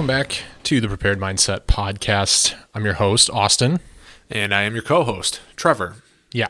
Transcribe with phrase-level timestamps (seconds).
[0.00, 2.54] welcome back to the Prepared Mindset podcast.
[2.72, 3.80] I'm your host, Austin.
[4.30, 5.96] And I am your co host, Trevor.
[6.32, 6.48] Yeah.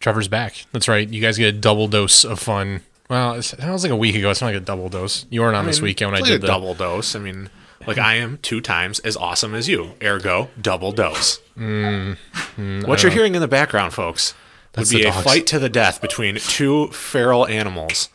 [0.00, 0.66] Trevor's back.
[0.72, 1.08] That's right.
[1.08, 2.80] You guys get a double dose of fun.
[3.08, 4.30] Well, that was like a week ago.
[4.30, 5.26] It's not like a double dose.
[5.30, 7.14] You weren't on this weekend when I like did a the double dose.
[7.14, 7.50] I mean,
[7.86, 9.92] like I am two times as awesome as you.
[10.02, 11.38] Ergo, double dose.
[11.56, 12.16] Mm,
[12.56, 14.34] mm, what you're hearing in the background, folks,
[14.76, 18.08] would be a fight to the death between two feral animals.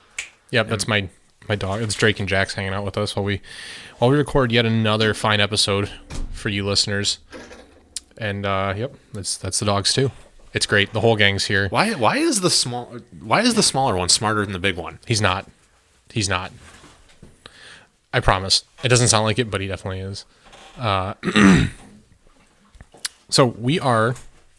[0.52, 1.08] Yep, that's my
[1.48, 1.82] my dog.
[1.82, 3.42] It's Drake and Jack's hanging out with us while we
[3.98, 5.90] while we record yet another fine episode
[6.32, 7.20] for you listeners.
[8.18, 10.12] And uh, yep, that's that's the dogs too.
[10.54, 10.94] It's great.
[10.94, 11.68] The whole gang's here.
[11.70, 11.94] Why?
[11.94, 12.86] Why is the small?
[13.20, 15.00] Why is the smaller one smarter than the big one?
[15.06, 15.48] He's not.
[16.10, 16.52] He's not.
[18.14, 18.64] I promise.
[18.84, 20.24] It doesn't sound like it, but he definitely is.
[20.78, 21.16] Uh,
[23.30, 24.16] so we are.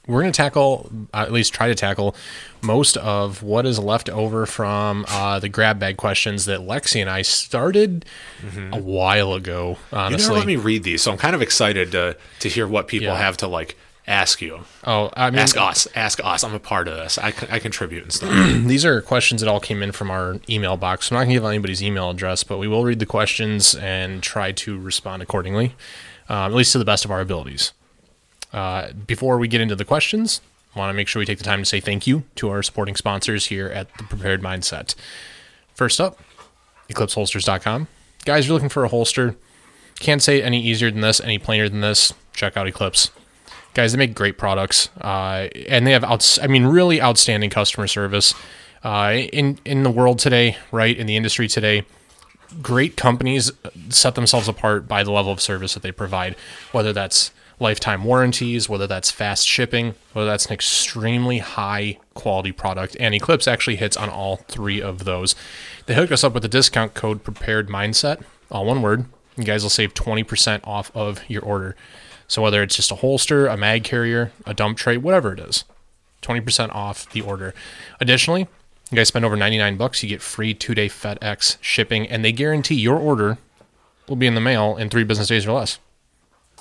[0.07, 2.15] We're going to tackle, uh, at least try to tackle,
[2.62, 7.11] most of what is left over from uh, the grab bag questions that Lexi and
[7.11, 8.05] I started
[8.73, 9.79] a while ago.
[9.93, 12.67] You Honestly, never let me read these, so I'm kind of excited to to hear
[12.69, 13.17] what people Yeah.
[13.19, 13.77] have to like
[14.09, 14.61] ask you.
[14.84, 15.89] oh, I mean, Ask us.
[15.97, 16.45] Ask us.
[16.45, 17.19] I'm a part of this.
[17.19, 18.31] I, I contribute and stuff.
[18.65, 21.11] these are questions that all came in from our email box.
[21.11, 24.23] I'm not going to give anybody's email address, but we will read the questions and
[24.23, 25.75] try to respond accordingly,
[26.29, 27.73] um, at least to the best of our abilities.
[28.52, 30.41] Uh, before we get into the questions,
[30.75, 32.62] I want to make sure we take the time to say thank you to our
[32.62, 34.94] supporting sponsors here at the Prepared Mindset.
[35.75, 36.19] First up,
[36.88, 37.88] EclipseHolsters.com.
[38.25, 39.36] Guys, you're looking for a holster.
[39.98, 42.12] Can't say any easier than this, any plainer than this.
[42.33, 43.11] Check out Eclipse
[43.77, 47.86] guys they make great products uh, and they have outs- i mean really outstanding customer
[47.86, 48.34] service
[48.83, 51.84] uh, in in the world today right in the industry today
[52.62, 53.53] great companies
[53.91, 56.34] set themselves apart by the level of service that they provide
[56.72, 62.97] whether that's lifetime warranties whether that's fast shipping whether that's an extremely high quality product
[63.01, 65.34] and eclipse actually hits on all three of those
[65.87, 69.06] they hook us up with the discount code prepared mindset all one word
[69.37, 71.77] you guys will save 20% off of your order
[72.28, 75.65] so whether it's just a holster, a mag carrier, a dump tray, whatever it is,
[76.22, 77.55] 20% off the order.
[78.00, 78.49] Additionally,
[78.91, 82.77] you guys spend over 99 bucks, you get free 2-day FedEx shipping and they guarantee
[82.77, 83.39] your order
[84.09, 85.78] will be in the mail in 3 business days or less.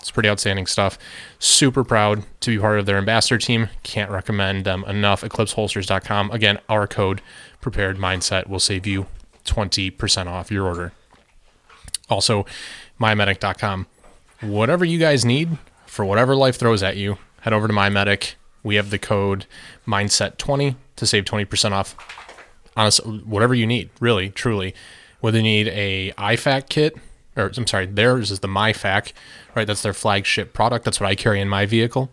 [0.06, 1.00] It's pretty outstanding stuff.
[1.40, 3.70] Super proud to be part of their ambassador team.
[3.82, 5.22] Can't recommend them enough.
[5.24, 6.30] EclipseHolsters.com.
[6.32, 7.22] Again, our code
[7.60, 9.08] prepared mindset will save you
[9.46, 10.92] 20% off your order.
[12.08, 12.46] Also,
[13.02, 13.88] mymedic.com
[14.42, 18.36] whatever you guys need for whatever life throws at you, head over to MyMedic.
[18.64, 19.46] We have the code
[19.88, 21.96] mindset20 to save 20% off.
[22.76, 24.74] Honestly, whatever you need, really, truly.
[25.20, 26.98] Whether you need a IFAK kit,
[27.36, 29.14] or I'm sorry, theirs is the MyFAK,
[29.56, 29.68] right?
[29.68, 30.86] That's their flagship product.
[30.86, 32.10] That's what I carry in my vehicle.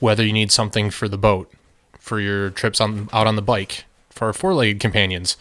[0.00, 1.50] Whether you need something for the boat,
[1.98, 5.36] for your trips on out on the bike, for our four-legged companions,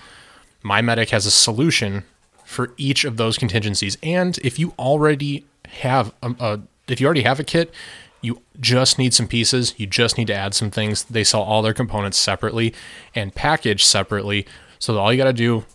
[0.64, 2.04] MyMedic has a solution
[2.44, 3.98] for each of those contingencies.
[4.02, 7.74] And if you already have a, a if you already have a kit,
[8.22, 9.74] you just need some pieces.
[9.78, 11.04] You just need to add some things.
[11.04, 12.74] They sell all their components separately
[13.14, 14.48] and packaged separately.
[14.80, 15.66] So all you got to do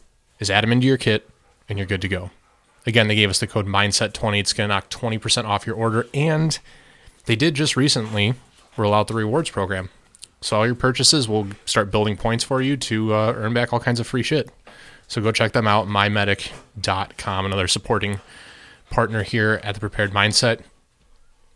[0.40, 1.28] is add them into your kit
[1.68, 2.30] and you're good to go.
[2.86, 4.40] Again, they gave us the code mindset20.
[4.40, 6.58] It's going to knock 20% off your order and
[7.26, 8.34] they did just recently
[8.76, 9.90] roll out the rewards program.
[10.40, 13.78] So all your purchases will start building points for you to uh, earn back all
[13.78, 14.50] kinds of free shit.
[15.06, 18.20] So go check them out, mymedic.com, another supporting
[18.90, 20.60] partner here at the Prepared Mindset.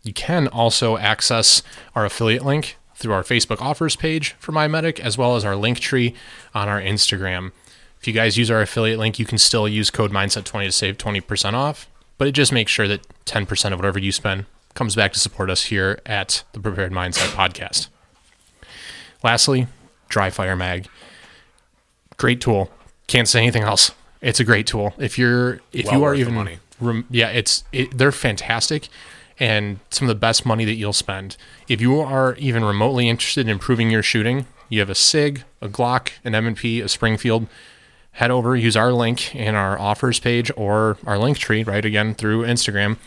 [0.03, 1.61] You can also access
[1.95, 5.79] our affiliate link through our Facebook offers page for MyMedic, as well as our link
[5.79, 6.15] tree
[6.53, 7.51] on our Instagram.
[7.99, 10.97] If you guys use our affiliate link, you can still use code Mindset20 to save
[10.97, 11.87] 20% off,
[12.17, 15.49] but it just makes sure that 10% of whatever you spend comes back to support
[15.49, 17.87] us here at the Prepared Mindset podcast.
[19.23, 19.67] Lastly,
[20.09, 20.87] Dry Fire Mag.
[22.17, 22.71] Great tool.
[23.07, 23.91] Can't say anything else.
[24.21, 24.93] It's a great tool.
[24.97, 26.59] If you're if Well you are even money.
[26.79, 28.89] rem- yeah, it's it, they're fantastic
[29.39, 31.37] and some of the best money that you'll spend.
[31.67, 35.69] If you are even remotely interested in improving your shooting, you have a SIG, a
[35.69, 37.47] Glock, an M&P, a Springfield,
[38.17, 42.15] head over, use our link in our offers page or our link tree, right again
[42.15, 42.97] through Instagram.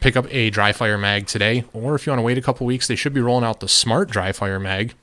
[0.00, 2.66] Pick up a dry fire mag today, or if you want to wait a couple
[2.66, 4.94] weeks, they should be rolling out the smart dry fire mag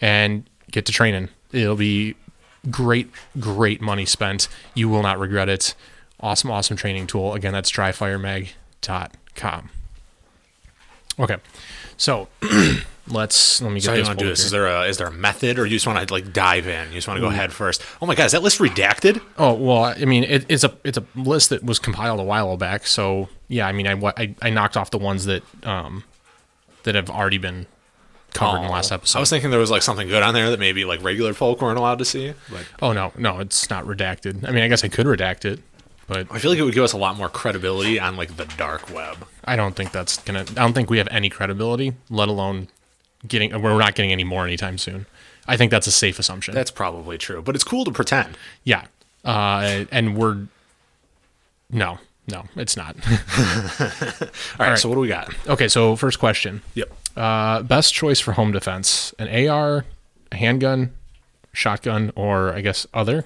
[0.00, 1.28] and get to training.
[1.52, 2.14] It'll be
[2.70, 4.48] great, great money spent.
[4.72, 5.74] You will not regret it.
[6.18, 7.34] Awesome, awesome training tool.
[7.34, 9.70] Again, that's dryfiremag.com.
[11.20, 11.36] Okay,
[11.98, 12.28] so
[13.10, 14.40] let's let me get So how do you want to do this?
[14.40, 14.46] here.
[14.46, 16.88] Is there a is there a method, or you just want to like dive in?
[16.88, 17.82] You just want to go head first?
[18.00, 19.20] Oh my god, is that list redacted?
[19.38, 22.56] Oh well, I mean, it, it's a it's a list that was compiled a while
[22.56, 22.86] back.
[22.86, 26.04] So yeah, I mean, I I, I knocked off the ones that um
[26.84, 27.66] that have already been
[28.34, 29.18] covered in the last episode.
[29.18, 31.60] I was thinking there was like something good on there that maybe like regular folk
[31.62, 32.34] weren't allowed to see.
[32.50, 34.46] But oh no, no, it's not redacted.
[34.46, 35.60] I mean, I guess I could redact it.
[36.06, 38.44] but I feel like it would give us a lot more credibility on like the
[38.56, 39.26] dark web.
[39.44, 40.40] I don't think that's gonna.
[40.40, 42.68] I don't think we have any credibility, let alone
[43.26, 43.60] getting.
[43.60, 45.06] We're not getting any more anytime soon.
[45.46, 46.54] I think that's a safe assumption.
[46.54, 48.36] That's probably true, but it's cool to pretend.
[48.64, 48.84] yeah,
[49.24, 50.46] uh, and we're
[51.70, 52.96] no, no, it's not.
[53.08, 53.10] All
[54.20, 54.78] right, right.
[54.78, 55.32] so what do we got?
[55.48, 56.92] okay, so first question: Yep.
[57.16, 59.84] uh, best choice for home defense: an AR,
[60.32, 60.92] a handgun,
[61.52, 63.24] shotgun, or I guess other.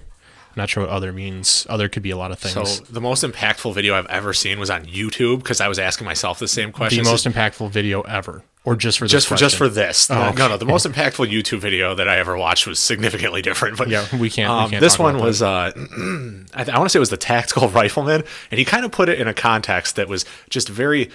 [0.54, 1.66] I'm not sure what other means.
[1.70, 2.70] Other could be a lot of things.
[2.78, 6.04] So the most impactful video I've ever seen was on YouTube because I was asking
[6.04, 7.02] myself the same question.
[7.04, 10.10] the most impactful video ever, or just for this just for just for this.
[10.10, 10.38] Oh, no, okay.
[10.38, 10.56] no, no.
[10.58, 13.78] The most impactful YouTube video that I ever watched was significantly different.
[13.78, 15.40] But Yeah, we can't- we Um, can't this one was.
[15.40, 15.72] Uh,
[16.54, 18.92] I, th- I want to say it was the tactical rifleman, and he kind of
[18.92, 21.10] put it in a context that was just very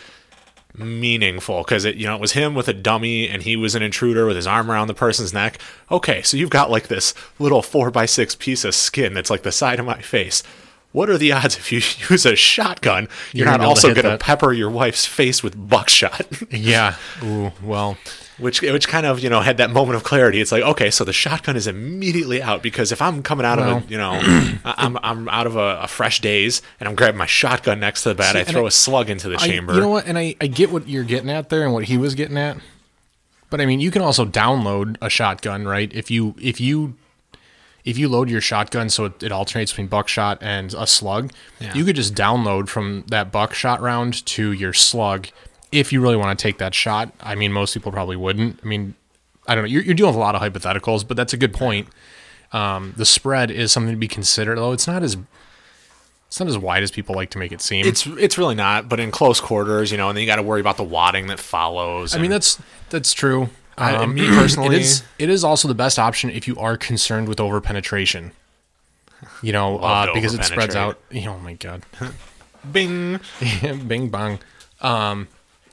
[0.77, 3.81] meaningful because it you know it was him with a dummy and he was an
[3.81, 5.59] intruder with his arm around the person's neck.
[5.91, 9.43] Okay so you've got like this little four by six piece of skin that's like
[9.43, 10.43] the side of my face.
[10.93, 13.75] What are the odds if you use a shotgun you're, You're not gonna be able
[13.75, 16.25] to also going to pepper your wife's face with buckshot?
[16.49, 16.95] Yeah.
[17.23, 17.97] Ooh, well,
[18.37, 20.39] which which kind of you know had that moment of clarity.
[20.41, 23.77] It's like okay, so the shotgun is immediately out because if I'm coming out Well-
[23.77, 24.19] of a you know
[24.65, 28.09] I'm I'm out of a, a fresh days and I'm grabbing my shotgun next to
[28.09, 29.73] the bed, I throw I- a slug into the I, chamber.
[29.73, 30.05] you know what?
[30.05, 32.57] And I, I get what you're getting at there and what he was getting at.
[33.49, 35.91] But I mean, you can also download a shotgun, right?
[35.93, 36.95] If you if you
[37.85, 41.31] if you load your shotgun so it, it alternates between buckshot and a slug,
[41.61, 41.73] Yeah.
[41.73, 45.29] you could just download from that buckshot round to your slug
[45.71, 47.11] if you really want to take that shot.
[47.21, 48.59] I mean, most people probably wouldn't.
[48.63, 48.95] I mean,
[49.47, 49.69] I don't know.
[49.69, 51.87] You're, you're dealing with a lot of hypotheticals, but that's a good point.
[52.53, 54.71] Um, the spread is something to be considered, though.
[54.71, 55.17] It's not as
[56.27, 57.85] it's not as wide as people like to make it seem.
[57.85, 60.43] It's it's really not, but in close quarters, you know, and then you got to
[60.43, 62.15] worry about the wadding that follows.
[62.15, 62.59] I mean, that's
[62.89, 63.49] that's true.
[63.77, 66.77] I- Um, me personally- it is it is also the best option if you are
[66.77, 68.31] concerned with over penetration.
[69.41, 70.99] You know, uh, because it spreads out.
[71.09, 71.83] you know, Oh my god,
[72.71, 73.19] Bing.
[73.87, 74.39] Bing bong.
[74.81, 75.27] Um,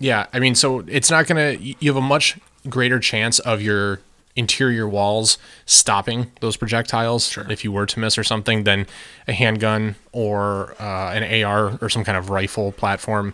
[0.05, 1.53] yeah, I mean, so it's not gonna.
[1.53, 4.01] You you have a much greater chance of your
[4.37, 8.87] interior walls stopping those projectiles if you were to miss or something than
[9.29, 13.33] a handgun or uh, an AR or some kind of rifle platform.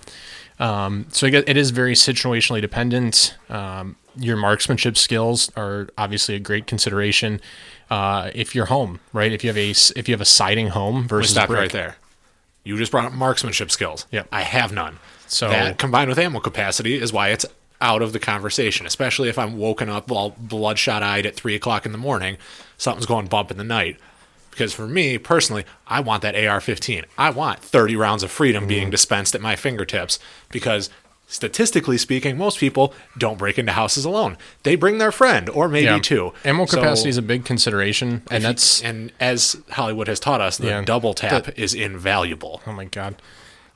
[0.61, 3.35] Um, so I guess it is very situationally dependent.
[3.49, 7.41] Um, your marksmanship skills are obviously a great consideration.
[7.89, 9.33] Uh, if you're home, right?
[9.33, 11.59] If you have a if you have a siding home versus Stop brick.
[11.59, 11.97] right there.
[12.63, 14.07] You just brought up marksmanship skills.
[14.13, 14.29] Yep.
[14.31, 14.99] I have none.
[15.31, 17.47] So- that combined with ammo capacity is why it's
[17.81, 18.85] out of the conversation.
[18.87, 22.37] Especially if I'm woken up all bloodshot eyed at three o'clock in the morning,
[22.77, 23.97] something's going bump in the night.
[24.51, 27.05] Because for me personally, I want that AR-15.
[27.17, 28.69] I want 30 rounds of freedom Mm-hmm.
[28.69, 30.19] being dispensed at my fingertips.
[30.51, 30.91] Because
[31.29, 34.37] statistically speaking, most people don't break into houses alone.
[34.65, 36.01] They bring their friend or maybe Yeah.
[36.01, 36.33] two.
[36.45, 40.57] Ammo So- capacity is a big consideration, and that's and as Hollywood has taught us,
[40.59, 40.83] the Yeah.
[40.85, 42.61] double tap is invaluable.
[42.67, 43.15] oh my god.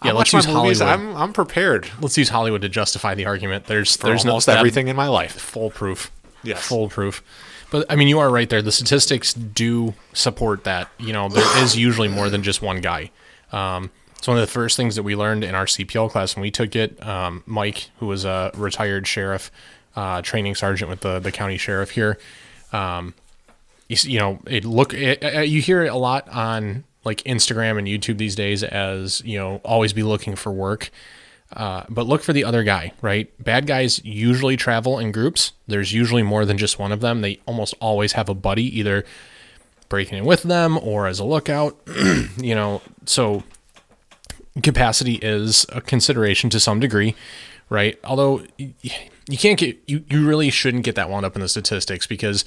[0.00, 0.52] I Yeah, let's watch use.
[0.54, 0.82] Hollywood.
[0.82, 3.66] I'm I'm prepared let's use Hollywood to justify the argument.
[3.66, 5.32] There's for there's almost no everything in my life.
[5.40, 6.10] foolproof.
[6.42, 6.66] Yes.
[6.66, 7.22] foolproof.
[7.70, 8.62] But I mean, you are right there.
[8.62, 10.88] The statistics do support that.
[10.98, 13.10] You know, there is usually more than just one guy.
[13.50, 16.42] Um, it's one of the first things that we learned in our CPL class when
[16.42, 17.04] we took it.
[17.04, 19.50] Um, Mike, who was a retired sheriff,
[19.96, 22.18] uh, training sergeant with the the county sheriff here.
[22.72, 23.14] Um,
[23.88, 27.78] you, you know, it look it, uh, you hear it a lot on like Instagram
[27.78, 30.90] and YouTube these days as you know, always be looking for work.
[31.52, 33.30] Uh, but look for the other guy, right?
[33.42, 35.52] Bad guys usually travel in groups.
[35.68, 37.20] There's usually more than just one of them.
[37.20, 39.04] They almost always have a buddy, either
[39.88, 41.78] breaking in with them or as a lookout.
[42.36, 43.44] you know, so
[44.62, 47.14] capacity is a consideration to some degree,
[47.68, 47.98] right?
[48.02, 52.06] Although you can't get you you really shouldn't get that wound up in the statistics
[52.06, 52.44] because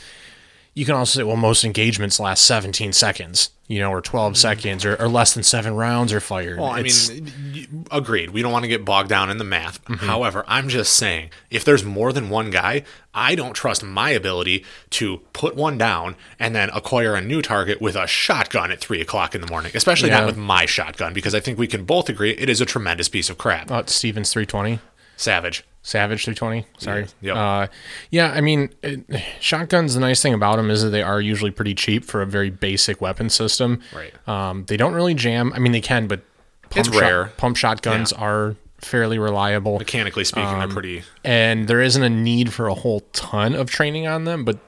[0.77, 4.85] you can also say, well, most engagements last 17 seconds, you know, or 12 seconds,
[4.85, 6.51] or, or less than seven rounds are fired.
[6.51, 6.61] Mm-hmm.
[6.61, 8.29] Well, I It's- mean, agreed.
[8.29, 9.83] We don't want to get bogged down in the math.
[9.85, 10.05] Mm-hmm.
[10.05, 14.63] However, I'm just saying, if there's more than one guy, I don't trust my ability
[14.91, 19.01] to put one down and then acquire a new target with a shotgun at three
[19.01, 19.71] o'clock in the morning.
[19.73, 20.19] Especially Yeah.
[20.19, 23.09] not with my shotgun, because I think we can both agree it is a tremendous
[23.09, 23.71] piece of crap.
[23.71, 24.79] it's Stevens 320.
[25.17, 25.63] Savage.
[25.83, 26.65] Savage 320.
[26.79, 27.05] Sorry.
[27.21, 27.35] Yep.
[27.35, 27.67] Uh,
[28.11, 29.01] yeah, I mean, it,
[29.39, 29.93] shotguns.
[29.93, 32.49] The nice thing about them is that they are usually pretty cheap for a very
[32.49, 33.81] basic weapon system.
[33.95, 34.13] Right.
[34.27, 35.53] Um, they don't really jam.
[35.53, 36.21] I mean, they can, but
[36.69, 37.25] pump It's shot- rare.
[37.37, 38.23] pump shotguns Yeah.
[38.23, 41.03] are fairly reliable, Mechanically speaking, Um, they're pretty.
[41.23, 44.43] and there isn't a need for a whole ton of training on them.
[44.45, 44.59] But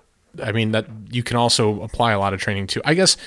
[0.43, 2.81] I mean, that you can also apply a lot of training to.
[2.85, 3.17] I guess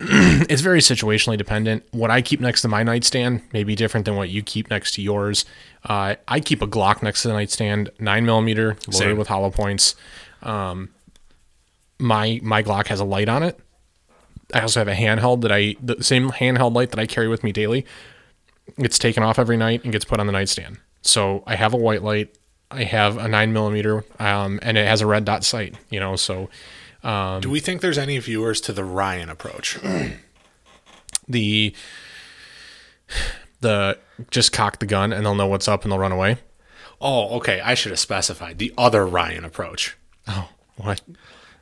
[0.48, 1.84] it's very situationally dependent.
[1.92, 4.94] What I keep next to my nightstand may be different than what you keep next
[4.94, 5.44] to yours.
[5.84, 9.16] Uh, I keep a Glock next to the nightstand, nine millimeter, loaded Same.
[9.18, 9.94] with hollow points.
[10.42, 10.90] Um,
[11.98, 13.60] my my Glock has a light on it,
[14.54, 17.44] I also have a handheld that I the same handheld light that I carry with
[17.44, 17.86] me daily.
[18.78, 20.78] It's taken off every night and gets put on the nightstand.
[21.02, 22.36] So I have a white light.
[22.70, 25.74] I have a nine millimeter, um, and it has a red dot sight.
[25.90, 26.48] You know, so
[27.02, 29.78] Um, Do we think there's any viewers to the Ryan approach?
[31.28, 31.74] the
[33.60, 33.98] the
[34.30, 36.36] just cock the gun and they'll know what's up and they'll run away.
[37.00, 37.60] oh, okay.
[37.60, 39.96] I should have specified the other Ryan approach.
[40.28, 41.00] Oh, what?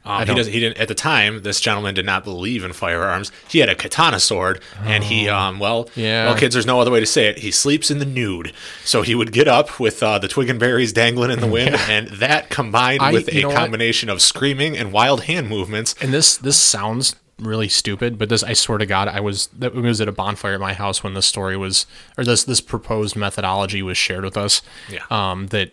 [0.08, 0.46] Um, he does.
[0.46, 1.42] He didn't at the time.
[1.42, 3.30] This gentleman did not believe in firearms.
[3.48, 5.90] He had a katana sword, and he, um, well, Oh.
[5.94, 6.26] Yeah.
[6.26, 7.38] well, kids, there's no other way to say it.
[7.40, 8.52] He sleeps in the nude.
[8.84, 11.74] So he would get up with uh, the twig and berries dangling in the wind,
[11.88, 13.56] and that combined I- with a know what?
[13.56, 15.94] combination of screaming and wild hand movements.
[16.00, 19.72] And this this sounds really stupid, but this I swear to God, I was that
[19.74, 21.86] was at a bonfire at my house when this story was
[22.16, 24.60] or this this proposed methodology was shared with us.
[24.90, 25.04] Yeah.
[25.10, 25.70] Um, that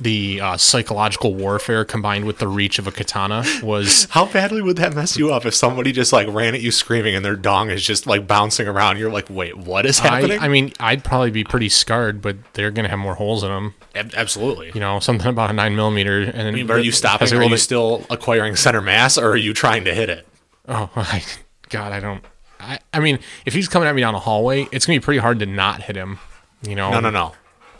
[0.00, 4.76] the uh, psychological warfare combined with the reach of a katana was How badly would
[4.76, 7.70] that mess you up if somebody just like ran at you screaming and their dong
[7.70, 8.98] is just like bouncing around?
[8.98, 10.38] You're like, wait, what is happening?
[10.40, 13.50] I, I mean, I'd probably be pretty scarred, but they're gonna have more holes in
[13.50, 13.74] them.
[13.94, 14.72] Absolutely.
[14.74, 16.22] You know, something about a nine millimeter.
[16.22, 17.32] And I mean, are you stopping?
[17.32, 20.26] Are you still acquiring center mass, or are you trying to hit it?
[20.68, 21.22] Oh, my
[21.68, 22.24] God, I don't.
[22.58, 25.20] I, I mean, if he's coming at me down a hallway, it's gonna be pretty
[25.20, 26.18] hard to not hit him.
[26.66, 27.32] You know, No, no, no.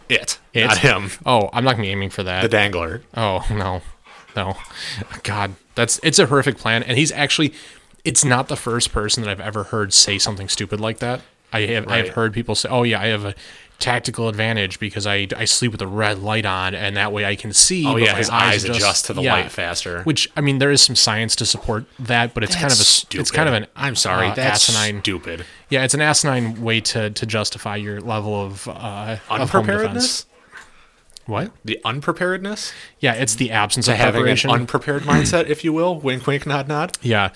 [0.09, 0.67] It, It?
[0.67, 1.11] not him.
[1.25, 2.43] Oh, I'm not gonna be aiming for that.
[2.43, 3.03] The dangler.
[3.17, 3.83] Oh no,
[4.37, 4.57] no,
[5.23, 7.55] God, that's it's a horrific plan, and he's actually,
[8.05, 11.21] it's not the first person that I've ever heard say something stupid like that.
[11.53, 12.05] I have Right.
[12.07, 13.35] I've heard people say, "Oh yeah, I have a
[13.79, 17.37] tactical advantage because I I sleep with a red light on, and that way I
[17.37, 20.03] can see." Oh yeah, his eyes adjust, to the light faster.
[20.03, 22.79] Which I mean, there is some science to support that, but it's kind of a
[22.79, 25.01] That's it's kind of an I'm sorry, uh, that's asinine.
[25.03, 25.45] stupid.
[25.69, 29.41] Yeah, it's an asinine way to to justify your level of uh, of.
[29.41, 30.27] Unpreparedness.
[31.27, 31.53] What?
[31.65, 32.73] The unpreparedness.
[33.01, 35.99] Yeah, it's the absence To of having an unprepared mindset, if you will.
[35.99, 36.99] Wink, wink, nod, nod.
[37.01, 37.31] Yeah.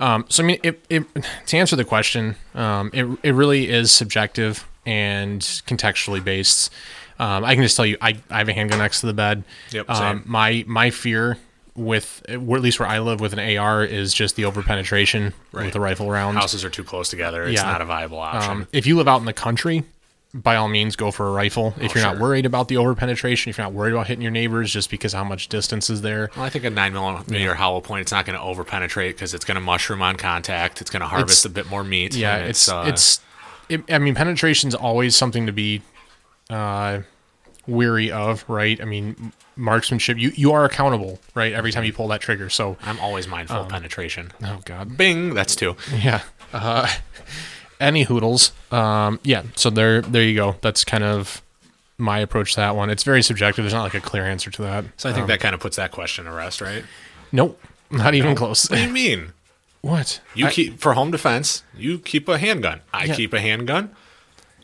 [0.00, 1.04] Um, so I mean, it, it,
[1.46, 6.72] to answer the question, um, it it really is subjective and contextually based.
[7.18, 9.42] Um, I can just tell you, I, I have a handgun next to the bed.
[9.72, 11.36] Yep, Um, my my fear
[11.74, 15.32] with, or at least where I live with an AR, is just the over penetration
[15.52, 16.36] with a rifle round.
[16.36, 17.44] Houses are too close together.
[17.44, 17.70] It's Yeah.
[17.70, 18.50] not a viable option.
[18.50, 19.84] Um, if you live out in the country,
[20.34, 21.74] by all means, go for a rifle.
[21.80, 24.22] If you're not Oh, worried about the over penetration, if you're not worried about hitting
[24.22, 26.30] your neighbors, just because how much distance is there.
[26.36, 28.02] well, I think a nine millimeter hollow point.
[28.02, 30.80] It's not going to over penetrate because it's going to mushroom on contact.
[30.80, 32.14] It's going to harvest It's- a bit more meat.
[32.14, 33.20] Yeah, and it's uh, it's.
[33.68, 35.82] It, I mean, penetration's always something to be
[36.50, 37.00] uh,
[37.66, 38.80] weary of, right?
[38.80, 40.16] I mean, marksmanship.
[40.18, 41.52] You you are accountable, right?
[41.52, 42.48] Every time you pull that trigger.
[42.48, 44.32] So, I'm always mindful Um, of penetration.
[44.44, 45.34] oh god, Bing.
[45.34, 45.76] That's two.
[45.94, 46.22] yeah.
[46.52, 46.88] Uh,
[47.80, 48.52] any hoodles?
[48.72, 49.42] Um, yeah.
[49.56, 50.56] So there there you go.
[50.62, 51.42] That's kind of
[51.98, 52.90] my approach to that one.
[52.90, 53.64] It's very subjective.
[53.64, 54.84] There's not like a clear answer to that.
[54.96, 56.84] So I think that kind of puts that question to rest, right?
[57.32, 57.60] Nope,
[57.90, 58.70] not even close.
[58.70, 59.32] What do you mean?
[59.80, 60.20] what?
[60.34, 61.62] You I- keep for home defense.
[61.76, 62.80] You keep a handgun.
[62.92, 63.14] I Yeah.
[63.14, 63.90] keep a handgun.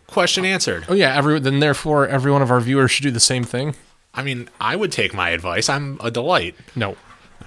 [0.06, 0.84] Question answered.
[0.88, 1.16] Oh yeah.
[1.16, 3.74] Every then therefore every one of our viewers should do the same thing.
[4.12, 5.68] I mean, I would take my advice.
[5.68, 6.54] I'm a delight.
[6.76, 6.96] No.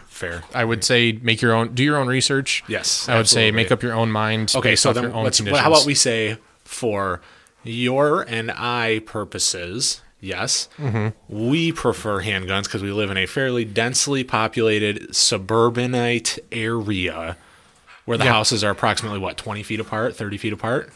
[0.07, 0.43] Fair.
[0.53, 2.63] I would say make your own, do your own research.
[2.67, 4.51] Yes, I would say make up your own mind.
[4.55, 7.21] Okay, based so then your own let's, how about we say for
[7.63, 11.09] your and I purposes, yes, Mm-hmm.
[11.29, 17.37] we prefer handguns because we live in a fairly densely populated suburbanite area
[18.07, 18.31] where the Yeah.
[18.33, 20.89] houses are approximately what 20 feet apart 30 feet apart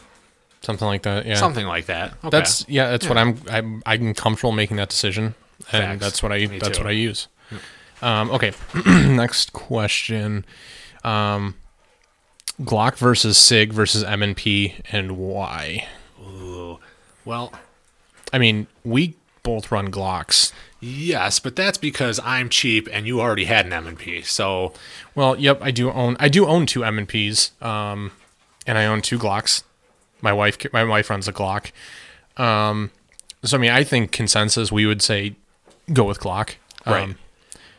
[0.62, 1.25] something like that?
[1.27, 2.30] Yeah, something like that okay.
[2.30, 2.89] That's yeah.
[2.89, 3.38] That's what I'm.
[3.50, 3.84] I'm.
[3.86, 5.36] I'm comfortable making that decision,
[5.72, 6.00] and Facts.
[6.01, 6.46] that's what I.
[6.48, 6.84] Me That's too.
[6.84, 7.27] what I use.
[8.01, 8.51] Um, okay.
[8.86, 10.46] Next question.
[11.03, 11.56] Um,
[12.62, 15.88] Glock versus Sig versus M and P, and why?
[16.22, 16.80] Ooh.
[17.25, 17.51] well
[18.34, 20.52] I mean, we both run Glocks.
[20.80, 24.74] yes but that's because i'm cheap and you already had an m&p so
[25.16, 26.16] Well, yep, I do own.
[26.20, 28.12] I do own two M and Ps, um,
[28.66, 29.64] and I own two Glocks.
[30.22, 31.72] My wife, my wife runs a Glock.
[32.38, 32.92] Um,
[33.44, 35.36] so I mean, I think consensus we would say
[35.92, 36.56] go with Glock.
[36.86, 37.16] Um, Right.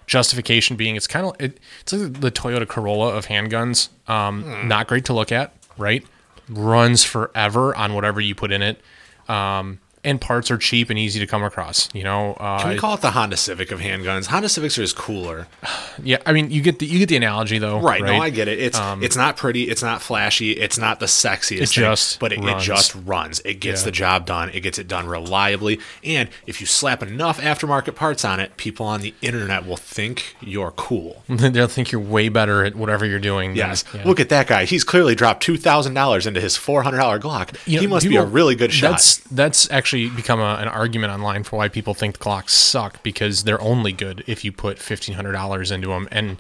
[0.07, 3.89] Justification being it's kind of it, it's like the Toyota Corolla of handguns.
[4.09, 4.69] Um, Hmm.
[4.69, 6.05] Not great to look at, right?
[6.51, 8.81] Runs forever on whatever you put in it.
[9.29, 11.89] Um, and parts are cheap and easy to come across.
[11.95, 14.83] You know, uh, can we call it the honda civic of handguns honda civics are
[14.83, 15.47] just cooler
[16.03, 16.19] yeah.
[16.27, 18.17] I mean, you get the you get the analogy though, Right, right?
[18.17, 18.59] no, I get it.
[18.59, 22.33] It's it's not pretty, it's not flashy, it's not the sexiest It thing, just but
[22.33, 23.41] it, it just runs.
[23.41, 23.85] It gets Yeah.
[23.87, 24.51] the job done.
[24.51, 25.79] It gets it done reliably.
[26.03, 30.35] And if you slap enough aftermarket parts on it, people on the internet will think
[30.41, 31.23] you're cool.
[31.29, 33.51] They'll think you're way better at whatever you're doing.
[33.51, 33.85] than- Yes.
[33.95, 34.03] yeah.
[34.05, 34.65] Look at that guy.
[34.65, 37.55] He's clearly dropped two thousand dollars into his four hundred dollar Glock.
[37.67, 38.91] You know, he must be a really good shot.
[38.93, 43.45] That's that's actually become a, an argument online for why people think Glocks suck because
[43.45, 46.09] they're only good if you put fifteen hundred dollars into them.
[46.11, 46.37] And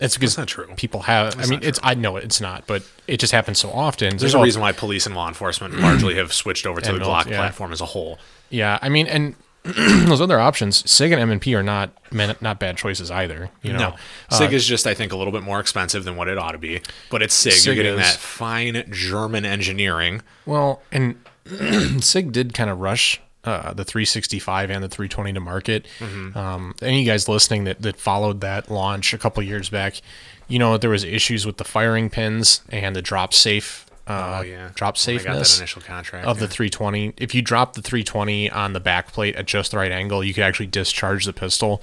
[0.00, 0.66] It's because not true.
[0.76, 1.38] people have.
[1.38, 4.16] I mean, it's I know it's not, but it just happens so often.
[4.16, 7.26] There's a reason why police and law enforcement largely have switched over to the Glock
[7.26, 7.36] yeah.
[7.38, 8.18] platform as a whole.
[8.50, 12.36] Yeah, I mean, and those other options, Sig and M and P are not man-
[12.40, 13.50] not bad choices either.
[13.62, 13.96] You know, No,
[14.30, 16.58] Sig is just I think a little bit more expensive than what it ought to
[16.58, 17.66] be, but it's Sig.
[17.66, 18.06] You're getting is.
[18.06, 20.22] that fine German engineering.
[20.46, 21.16] Well, and
[22.00, 25.86] Sig did kind of rush uh, the 365 and the 320 to market.
[25.98, 26.36] Mm-hmm.
[26.36, 30.00] Um, any of you guys listening that, that followed that launch a couple years back,
[30.48, 33.86] you know there was issues with the firing pins and the drop safe.
[34.06, 34.70] Uh, Oh, yeah.
[34.74, 37.12] drop When got that safeness initial contract, of the 320.
[37.18, 40.32] If you drop the 320 on the back plate at just the right angle, you
[40.32, 41.82] could actually discharge the pistol,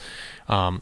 [0.50, 0.82] um,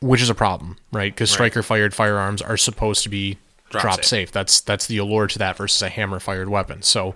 [0.00, 1.12] which is a problem, right?
[1.12, 3.38] Because striker fired firearms are supposed to be
[3.74, 4.04] Drop drop, safe.
[4.04, 4.32] safe.
[4.32, 6.82] That's that's the allure to that versus a hammer fired weapon.
[6.82, 7.14] So,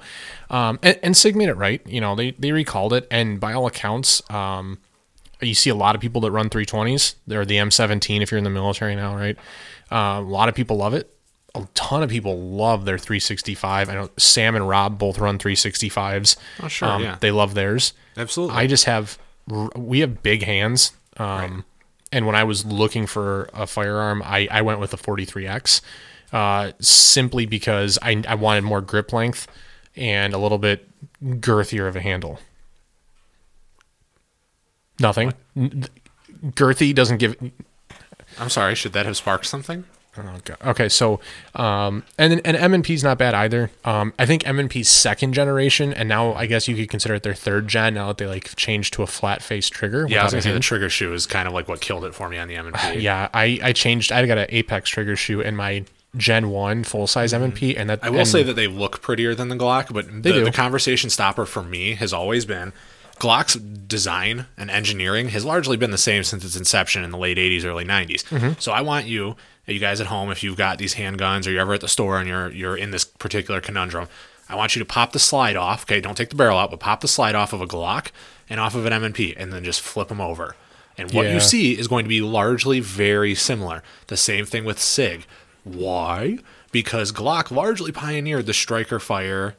[0.51, 1.81] um, and, and Sig made it right.
[1.87, 4.79] You know, they they recalled it, and by all accounts, um,
[5.41, 7.15] you see a lot of people that run 320s.
[7.27, 9.37] They're the M17 if you're in the military now, right?
[9.91, 11.15] Uh, a lot of people love it.
[11.55, 13.89] A ton of people love their 365.
[13.89, 16.37] I know Sam and Rob both run 365s.
[16.63, 17.17] Oh, sure, yeah.
[17.21, 17.95] They love theirs.
[18.17, 18.57] Absolutely.
[18.57, 19.19] I just have
[19.75, 20.93] we have big hands.
[21.17, 21.65] Um,
[22.13, 25.81] and when I was looking for a firearm, I, I went with a 43X,
[26.33, 29.47] uh, simply because I, I wanted more grip length
[29.97, 30.89] and a little bit
[31.23, 32.39] girthier of a handle.
[35.01, 35.33] Nothing.
[35.57, 35.87] N-
[36.45, 37.37] Girthy doesn't give.
[38.39, 38.75] I'm sorry.
[38.75, 39.85] Should that have sparked something?
[40.19, 40.55] Okay.
[40.65, 40.89] Okay.
[40.89, 41.21] So,
[41.55, 43.71] um, and and M and P's not bad either.
[43.85, 47.15] Um, I think M and P's second generation, and now I guess you could consider
[47.15, 47.95] it their third gen.
[47.95, 50.07] Now that they like changed to a flat face trigger.
[50.09, 52.15] Yeah, I was gonna say the trigger shoe is kind of like what killed it
[52.15, 52.99] for me on the M&P.
[52.99, 54.11] Yeah, I, I changed.
[54.11, 55.85] I got an Apex trigger shoe in my
[56.19, 58.07] Gen One full size M and P, and that Mm-hmm.
[58.07, 60.45] I will and say that they look prettier than the Glock, but the, do.
[60.45, 62.73] the conversation stopper for me has always been
[63.19, 67.37] Glock's design and engineering has largely been the same since its inception in the late
[67.39, 68.25] 80s, early 90s.
[68.27, 68.53] Mm-hmm.
[68.61, 69.35] So I want you,
[69.67, 72.19] you guys at home, if you've got these handguns or you're ever at the store
[72.19, 74.09] and you're you're in this particular conundrum,
[74.49, 75.83] I want you to pop the slide off.
[75.85, 78.11] Okay, don't take the barrel out, but pop the slide off of a Glock
[78.49, 80.55] and off of an M&P, and then just flip them over.
[80.97, 81.35] And what Yeah.
[81.35, 83.83] you see is going to be largely very similar.
[84.07, 85.27] The same thing with Sig.
[85.75, 86.39] Why?
[86.73, 89.55] Because Glock largely pioneered the striker fire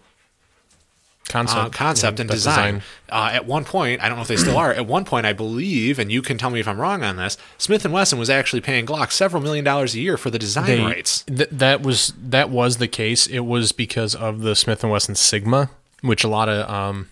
[1.28, 2.82] concept, uh, concept yeah, and that design.
[3.10, 4.74] Uh, at one point, I don't know if they still are.
[4.74, 7.38] At one point, I believe, and you can tell me if I'm wrong on this.
[7.58, 10.66] Smith and Wesson was actually paying Glock several million dollars a year for the design
[10.66, 11.24] They- rights.
[11.28, 13.28] th- that was that was the case.
[13.28, 15.70] It was because of the Smith and Wesson Sigma,
[16.02, 17.10] which a lot of um,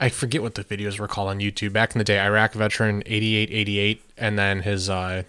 [0.00, 2.18] I forget what the videos were called on YouTube back in the day.
[2.20, 5.22] Iraq veteran, eighty eight eighty eight, and then his uh,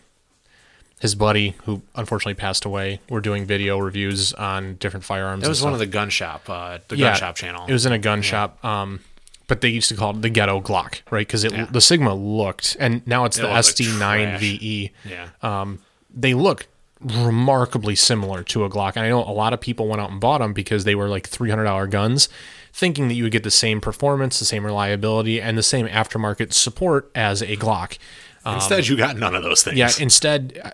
[1.02, 3.02] his buddy who unfortunately passed away.
[3.10, 5.44] Were doing video reviews on different firearms.
[5.44, 7.66] That was one of the gun shop, uh, the gun shop channel.
[7.68, 8.64] It was in a gun shop.
[8.64, 9.00] Um,
[9.48, 11.28] but they used to call it the ghetto Glock, right?
[11.28, 14.40] Because it the Sigma looked, and now it's the looked like SD9 trash.
[14.40, 14.92] VE.
[15.04, 15.30] yeah.
[15.42, 15.80] Um,
[16.14, 16.68] they look
[17.04, 18.96] remarkably similar to a Glock.
[18.96, 21.08] And I know a lot of people went out and bought them because they were
[21.08, 22.30] like $300 guns,
[22.74, 26.54] thinking that you would get the same performance, the same reliability, and the same aftermarket
[26.54, 27.98] support as a Glock.
[28.46, 29.74] Instead, you got none of those things.
[29.74, 30.72] Um, Yeah, instead, uh,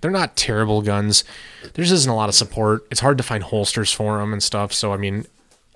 [0.00, 1.24] they're not terrible guns.
[1.62, 2.86] There just isn't a lot of support.
[2.90, 4.72] It's hard to find holsters for them and stuff.
[4.72, 5.26] So, I mean,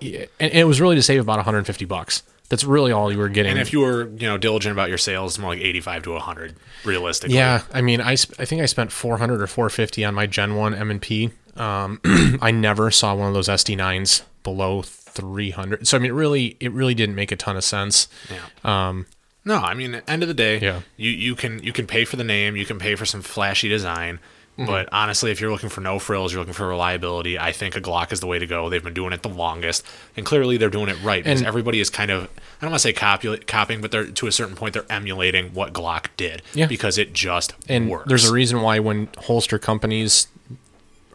[0.01, 2.23] and, and it was really to save about 150 bucks.
[2.49, 3.51] That's really all you were getting.
[3.51, 6.55] and if you were, you know, diligent about your sales, more like 85 to 100,
[6.83, 7.35] realistically.
[7.37, 10.55] Yeah, I mean, I, sp- I think I spent 400 or 450 on my Gen
[10.55, 11.29] 1 M&P.
[11.55, 12.01] Um,
[12.41, 15.87] I never saw one of those SD9s below 300.
[15.87, 18.07] So I mean, it really it really didn't make a ton of sense.
[18.29, 18.87] Yeah.
[18.89, 19.05] Um,
[19.43, 20.81] No, I mean, at the end of the day, Yeah.
[20.97, 23.69] you, you can you can pay for the name, you can pay for some flashy
[23.69, 24.19] design,
[24.57, 24.65] Mm-hmm.
[24.65, 27.39] but honestly, if you're looking for no frills, you're looking for reliability.
[27.39, 28.69] I think a Glock is the way to go.
[28.69, 29.83] They've been doing it the longest,
[30.17, 32.27] and clearly they're doing it right because And- everybody is kind of I
[32.61, 35.71] don't want to say copy, copying, but they're to a certain point they're emulating what
[35.71, 36.67] Glock did Yeah.
[36.67, 38.09] because it just and works.
[38.09, 40.27] there's a reason why when holster companies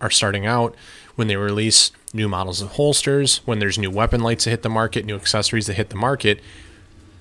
[0.01, 0.75] are starting out,
[1.15, 4.71] when they release new models of holsters, when there's new weapon lights that hit the
[4.71, 6.41] market, new accessories that hit the market,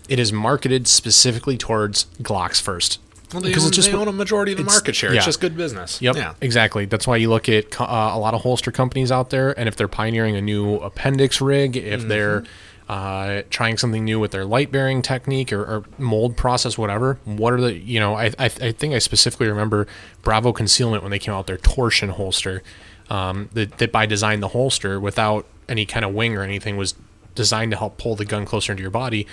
[0.09, 2.99] it is marketed specifically towards Glocks first.
[3.33, 5.11] well, because own, it's just they own a majority of the market share.
[5.11, 5.17] yeah.
[5.17, 6.01] It's just good business.
[6.01, 6.33] Yep, Yeah.
[6.41, 6.85] exactly.
[6.85, 9.75] That's why you look at uh, a lot of holster companies out there, and if
[9.75, 12.09] they're pioneering a new appendix rig, if Mm-hmm.
[12.09, 12.43] they're
[12.87, 17.17] uh, trying something new with their light bearing technique or, or mold process, whatever.
[17.25, 18.13] What are the you know?
[18.13, 19.87] I, I I think I specifically remember
[20.21, 22.61] Bravo Concealment when they came out their torsion holster.
[23.09, 26.95] Um, that, that by design the holster without any kind of wing or anything was
[27.35, 29.27] designed to help pull the gun closer into your body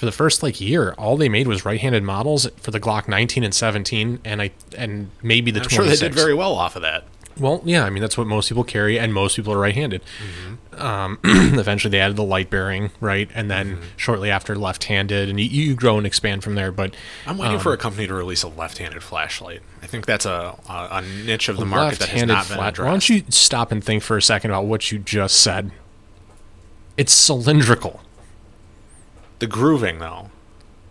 [0.00, 3.44] for the first like year, all they made was right-handed models for the Glock 19
[3.44, 5.74] and 17, and I and maybe the I'm 26.
[5.74, 7.04] sure they did very well off of that.
[7.38, 10.00] Well, yeah, I mean that's what most people carry, and most people are right-handed.
[10.78, 15.46] Um, eventually, they added the light bearing, right, and then shortly after, left-handed, and you,
[15.46, 16.72] you grow and expand from there.
[16.72, 16.94] But
[17.26, 19.60] I'm waiting Um, for a company to release a left-handed flashlight.
[19.82, 22.68] I think that's a a, a niche of the market that has not been flat.
[22.70, 22.86] addressed.
[22.86, 25.70] Why don't you stop and think for a second about what you just said?
[26.96, 28.00] It's cylindrical.
[29.40, 30.30] The grooving, though.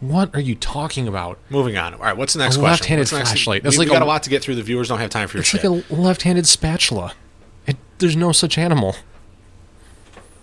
[0.01, 1.37] What are you talking about?
[1.49, 1.93] Moving on.
[1.93, 2.71] All right, what's the next A question?
[2.71, 3.63] left-handed What's the next- flashlight.
[3.63, 4.55] That's we, we like got a- lot to get through.
[4.55, 5.63] The viewers don't have time for your It's shit.
[5.63, 7.13] like a left-handed spatula.
[7.67, 8.95] It, there's no such animal.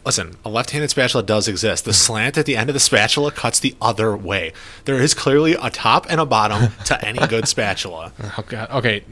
[0.04, 1.84] Listen, a left-handed spatula does exist.
[1.84, 4.52] The slant at the end of the spatula cuts the other way.
[4.84, 8.12] There is clearly a top and a bottom to any good spatula.
[8.22, 8.70] Oh God.
[8.70, 9.02] Okay.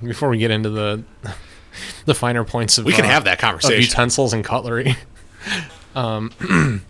[0.00, 1.02] Before we get into the
[2.04, 3.78] the finer points of We can uh, have that conversation.
[3.78, 4.96] of utensils and cutlery.
[5.94, 6.30] Um,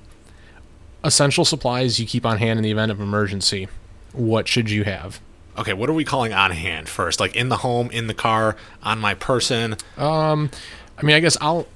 [1.04, 3.68] essential supplies you keep on hand in the event of emergency.
[4.12, 5.20] What should you have?
[5.56, 7.18] Okay, what are we calling on hand first?
[7.20, 9.76] Like in the home, in the car, on my person?
[9.96, 10.50] Um,
[10.96, 11.66] I mean, I guess I'll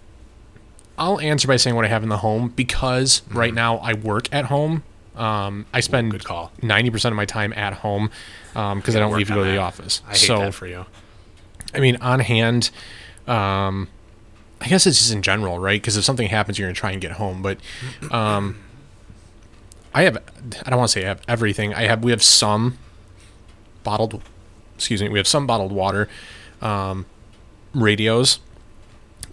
[0.98, 4.32] I'll answer by saying what I have in the home because right now I work
[4.32, 4.82] at home.
[5.16, 6.12] Um, I spend Mm-hmm.
[6.12, 6.52] good call.
[6.62, 8.10] ninety percent of my time at home
[8.54, 10.00] um because I don't leave to go to the office.
[10.06, 10.86] I hate so that for you.
[11.74, 12.70] I mean, on hand,
[13.26, 13.88] um,
[14.60, 15.80] I guess it's just in general, right?
[15.80, 17.42] Because if something happens, you're gonna try and get home.
[17.42, 17.58] But
[18.10, 18.58] um,
[19.94, 20.16] I have,
[20.64, 21.74] I don't want to say I have everything.
[21.74, 22.78] I have, we have some
[23.84, 24.22] bottled,
[24.74, 26.08] excuse me, we have some bottled water,
[26.60, 27.06] um,
[27.74, 28.40] radios.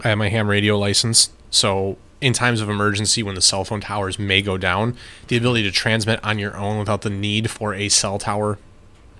[0.03, 3.81] I have my ham radio license, so in times of emergency, when the cell phone
[3.81, 4.95] towers may go down,
[5.27, 8.57] the ability to transmit on your own without the need for a cell tower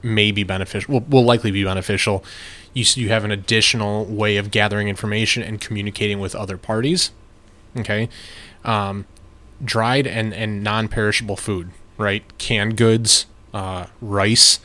[0.02, 2.24] may be beneficial will, will likely be beneficial
[2.74, 7.12] you, you have an additional way of gathering information and communicating with other parties
[7.78, 8.10] okay
[8.64, 9.06] um,
[9.64, 12.24] dried and, and non-perishable food right?
[12.40, 14.60] Canned goods uh, rice.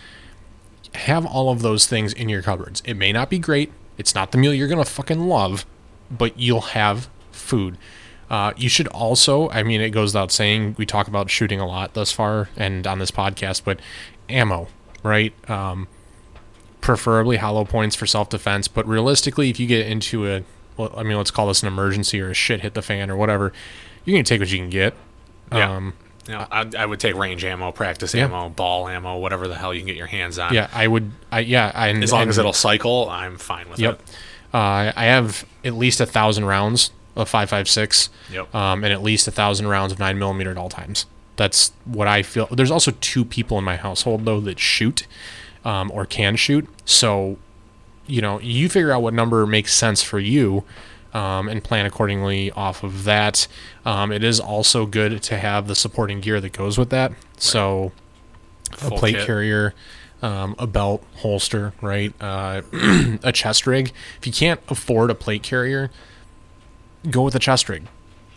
[0.94, 2.80] Have all of those things in your cupboards.
[2.86, 3.72] It may not be great.
[3.98, 5.66] It's not the meal you're gonna fucking love
[6.10, 7.76] but you'll have food.
[8.30, 11.66] Uh, you should also i mean it goes without saying we talk about shooting a
[11.66, 13.78] lot thus far and on this podcast but
[14.30, 14.66] ammo
[15.02, 15.34] right?
[15.50, 15.86] Um,
[16.80, 20.42] preferably hollow points for self-defense but realistically if you get into a
[20.76, 23.16] well, i mean let's call this an emergency or a shit hit the fan or
[23.16, 23.52] whatever
[24.04, 24.94] you're gonna take what you can get
[25.52, 25.76] Yeah.
[25.76, 25.94] um,
[26.26, 28.24] You know, I, I would take range ammo, practice Yeah.
[28.24, 30.52] ammo, ball ammo, whatever the hell you can get your hands on.
[30.54, 33.78] yeah i would i yeah I, As long and- as it'll cycle, I'm fine with
[33.78, 33.94] Yep.
[34.00, 34.00] it.
[34.54, 38.08] Uh, I have at least a thousand rounds of 5.56.
[38.32, 38.54] Yep.
[38.54, 41.06] Um, and at least a thousand rounds of nine millimeter at all times.
[41.36, 42.46] That's what I feel.
[42.50, 45.06] There's also two people in my household though that shoot,
[45.64, 46.68] um, or can shoot.
[46.84, 47.36] So,
[48.06, 50.62] you know, you figure out what number makes sense for you.
[51.14, 53.46] Um, and plan accordingly off of that.
[53.84, 57.12] Um, it is also good to have the supporting gear that goes with that.
[57.36, 57.92] So,
[58.82, 59.26] a plate kit.
[59.26, 59.74] carrier,
[60.22, 62.12] um, a belt holster, right?
[62.20, 62.62] Uh,
[63.22, 63.92] a chest rig.
[64.18, 65.90] If you can't afford a plate carrier,
[67.08, 67.84] go with a chest rig.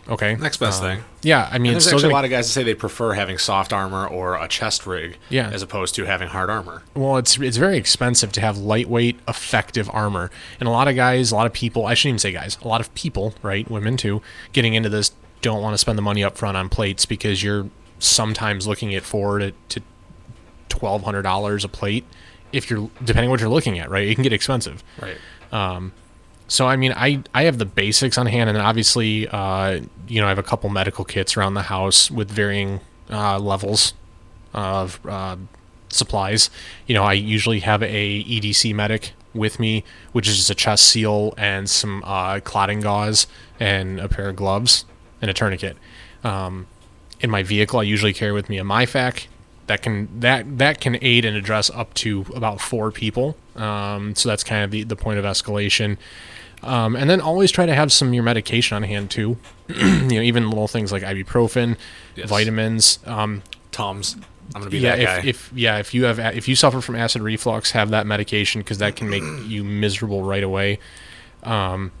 [0.08, 0.36] Okay.
[0.36, 1.04] Next best Um, thing.
[1.22, 2.62] Yeah, I mean, And it's there's still actually gonna, a lot of guys that say
[2.62, 5.50] they prefer having soft armor or a chest rig Yeah.
[5.50, 6.82] as opposed to having hard armor.
[6.94, 11.30] well, it's it's very expensive to have lightweight, effective armor, and a lot of guys,
[11.30, 13.96] a lot of people, I shouldn't even say guys, a lot of people, right, women
[13.98, 14.22] too,
[14.54, 17.68] getting into this don't want to spend the money up front on plates because you're
[17.98, 19.80] sometimes looking at four to, to
[20.68, 22.04] twelve hundred dollars a plate.
[22.52, 24.82] If you're depending what you're looking at, right, it can get expensive.
[25.02, 25.18] Right.
[26.48, 30.26] So I mean, I I have the basics on hand, and obviously, uh, you know,
[30.26, 32.80] I have a couple medical kits around the house with varying
[33.10, 33.92] uh, levels
[34.54, 35.36] of uh,
[35.90, 36.50] supplies.
[36.86, 40.86] You know, I usually have a EDC medic with me, which is just a chest
[40.86, 43.26] seal and some uh, clotting gauze
[43.60, 44.86] and a pair of gloves
[45.20, 45.76] and a tourniquet.
[46.24, 46.66] Um,
[47.20, 49.26] in my vehicle, I usually carry with me a MyFAK
[49.66, 53.36] that can that that can aid and address up to about four people.
[53.54, 55.98] Um, so that's kind of the, the point of escalation.
[56.62, 59.36] Um, and then always try to have some of your medication on hand too.
[59.68, 61.76] you know, even little things like ibuprofen,
[62.16, 62.28] Yes.
[62.28, 62.98] vitamins.
[63.06, 64.16] Um, Tums.
[64.54, 65.28] I'm gonna be yeah, that if, guy.
[65.28, 68.78] if yeah, if you have if you suffer from acid reflux, have that medication because
[68.78, 70.78] that can make you miserable right away.
[71.42, 71.92] Um,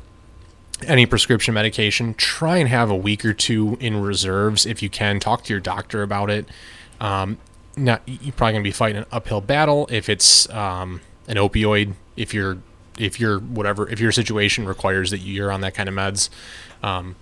[0.86, 5.20] any prescription medication, try and have a week or two in reserves if you can.
[5.20, 6.48] Talk to your doctor about it.
[7.00, 7.36] Um,
[7.76, 11.92] not you're probably gonna be fighting an uphill battle if it's um, an opioid.
[12.16, 12.58] If you're
[12.98, 16.28] if you're whatever if your situation requires that you're on that kind of meds,
[16.82, 17.16] um,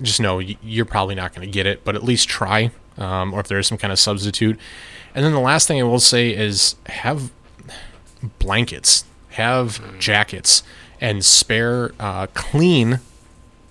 [0.00, 3.40] just know you're probably not going to get it, but at least try, um, or
[3.40, 4.58] if there's some kind of substitute.
[5.14, 7.30] And then the last thing I will say is have
[8.38, 10.62] blankets, have jackets,
[11.00, 13.00] and spare uh, clean,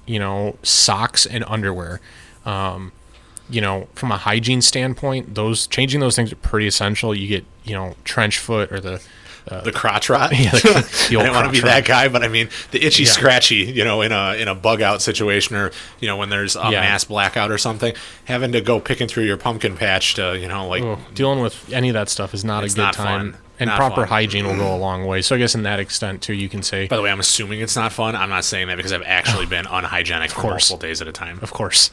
[0.05, 2.01] you know, socks and underwear.
[2.45, 2.91] Um,
[3.49, 7.15] you know, from a hygiene standpoint, those changing those things are pretty essential.
[7.15, 9.01] You get, you know, trench foot or the
[9.49, 10.31] Uh, the crotch rot.
[10.37, 10.59] yeah, the-
[11.09, 13.09] the I didn't want to be crotch that guy, but I mean the itchy, Yeah.
[13.09, 13.55] scratchy.
[13.55, 16.69] You know, in a in a bug out situation, or you know when there's a
[16.71, 16.81] Yeah.
[16.81, 17.93] mass blackout or something,
[18.25, 20.83] having to go picking through your pumpkin patch to you know like
[21.15, 23.31] dealing with any of that stuff is not a good not time.
[23.33, 23.41] fun.
[23.61, 24.07] And Not proper fun.
[24.07, 25.21] hygiene will go a long way.
[25.21, 27.59] So I guess in that extent too, you can say, By the way, I'm assuming
[27.59, 28.15] it's not fun.
[28.15, 31.39] I'm not saying that because I've actually been unhygienic for multiple days at a time.
[31.41, 31.91] of course,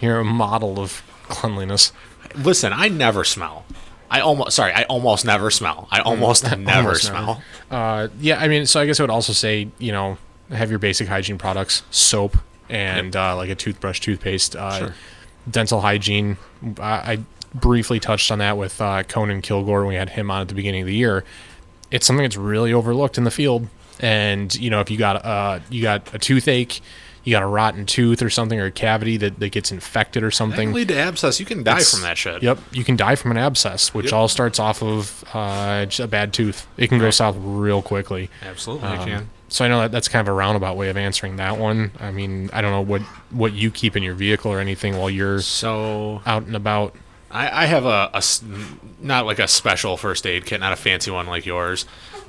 [0.00, 1.92] you're a model of cleanliness.
[2.34, 3.66] Listen, I never smell.
[4.12, 5.88] I almost sorry, I almost never smell.
[5.90, 6.76] I almost never Mm.
[6.76, 7.42] Almost smell.
[7.70, 10.18] Uh, yeah, I mean, so I guess I would also say, you know,
[10.50, 12.36] have your basic hygiene products, soap
[12.68, 14.94] and uh, like a toothbrush, toothpaste, uh, Sure.
[15.50, 16.36] dental hygiene.
[16.78, 17.18] I, I
[17.54, 20.54] briefly touched on that with uh, Conan Kilgore when we had him on at the
[20.54, 21.24] beginning of the year.
[21.90, 23.66] It's something that's really overlooked in the field,
[24.00, 26.80] and you know, if you got uh, you got a toothache,
[27.24, 30.26] you got a rotten tooth or something, or a cavity that, that gets infected or
[30.26, 30.68] That something.
[30.68, 31.38] can lead to abscess.
[31.40, 32.42] You can die It's- from that shit.
[32.42, 34.12] Yep, you can die from an abscess, which Yep.
[34.14, 36.66] all starts off of uh, a bad tooth.
[36.76, 37.14] It can go Right.
[37.14, 38.28] south real quickly.
[38.44, 39.30] Absolutely, Um, can.
[39.48, 41.90] So I know that that's kind of a roundabout way of answering that one.
[42.00, 45.10] I mean, I don't know what what you keep in your vehicle or anything while
[45.10, 46.94] you're So out and about.
[47.30, 48.22] I, I have a, a
[49.00, 51.84] not like a special first aid kit, not a fancy one like yours,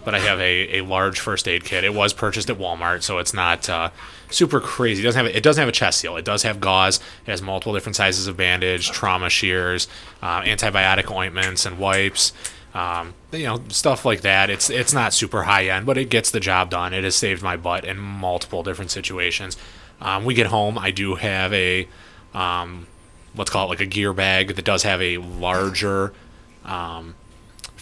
[0.06, 1.84] but I have a, a large first aid kit.
[1.84, 3.90] It was purchased at Walmart, so it's not uh,
[4.34, 5.02] super crazy.
[5.02, 6.18] It doesn't have it doesn't have a chest seal.
[6.18, 6.98] It does have gauze.
[7.26, 9.88] It has multiple different sizes of bandage, trauma shears,
[10.22, 12.34] uh, antibiotic ointments, and wipes.
[12.74, 14.50] Um, you know stuff like that.
[14.50, 16.94] It's it's not super high end, but it gets the job done.
[16.94, 19.58] It has saved my butt in multiple different situations.
[20.02, 21.88] Um, we get home, I do have a
[22.34, 22.88] um,
[23.36, 26.14] let's call it like a gear bag that does have a larger
[26.66, 27.16] um,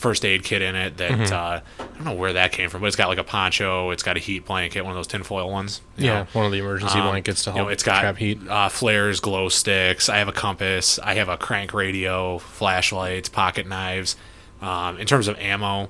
[0.02, 1.34] first aid kit in it that Mm-hmm.
[1.34, 4.04] uh, I don't know where that came from, but it's got like a poncho, it's
[4.04, 5.82] got a heat blanket, one of those tinfoil ones.
[5.98, 6.28] Yeah, know.
[6.34, 8.40] one of the emergency Um, blankets to you know, it's got trap heat.
[8.48, 10.10] Uh, flares, glow sticks.
[10.10, 10.98] I have a compass.
[11.00, 14.16] I have a crank radio, flashlights, pocket knives.
[14.62, 15.90] Um, in terms of ammo,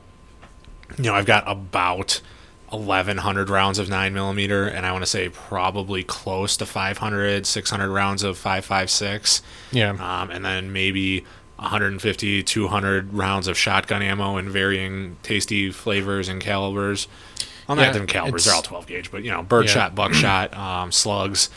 [0.97, 2.21] you know, I've got about
[2.69, 7.89] 1,100 rounds of 9 millimeter, and I want to say probably close to 500, 600
[7.91, 11.25] rounds of 5.56 Yeah, um, and then maybe
[11.61, 17.07] 150, 200 rounds of shotgun ammo in varying tasty flavors and calibers.
[17.67, 20.91] Well, not Yeah, different calibers; they're all 12 gauge, but you know, birdshot, buckshot, um,
[20.91, 21.49] slugs.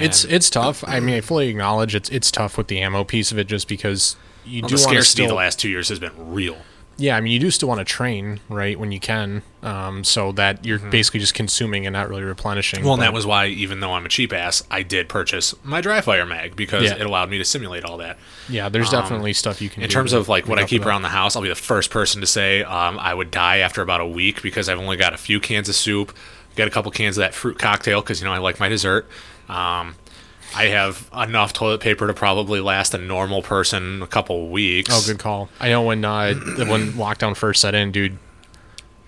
[0.00, 0.84] it's it's tough.
[0.86, 3.66] I mean, I fully acknowledge it's it's tough with the ammo piece of it, just
[3.68, 5.28] because you well, do the scarcity still.
[5.28, 6.56] the last two years has been real.
[6.98, 10.32] Yeah, I mean, you do still want to train right when you can, um, so
[10.32, 12.80] that you're basically just consuming and not really replenishing.
[12.80, 12.84] Mm-hmm.
[12.86, 15.80] Well, and that was why, even though I'm a cheap ass, I did purchase my
[15.80, 16.96] dry fire mag because Yeah.
[16.96, 18.18] it allowed me to simulate all that.
[18.48, 18.68] yeah.
[18.68, 19.82] There's definitely stuff you can.
[19.82, 21.90] um, In terms of like what I keep around the house, I'll be the first
[21.90, 25.14] person to say um, I would die after about a week because I've only got
[25.14, 26.16] a few cans of soup,
[26.56, 29.08] got a couple cans of that fruit cocktail because you know I like my dessert.
[29.48, 29.94] Um,
[30.56, 34.90] I have enough toilet paper to probably last a normal person a couple weeks.
[34.92, 35.48] Oh, good call.
[35.60, 38.18] I know when uh, when lockdown first set in, dude.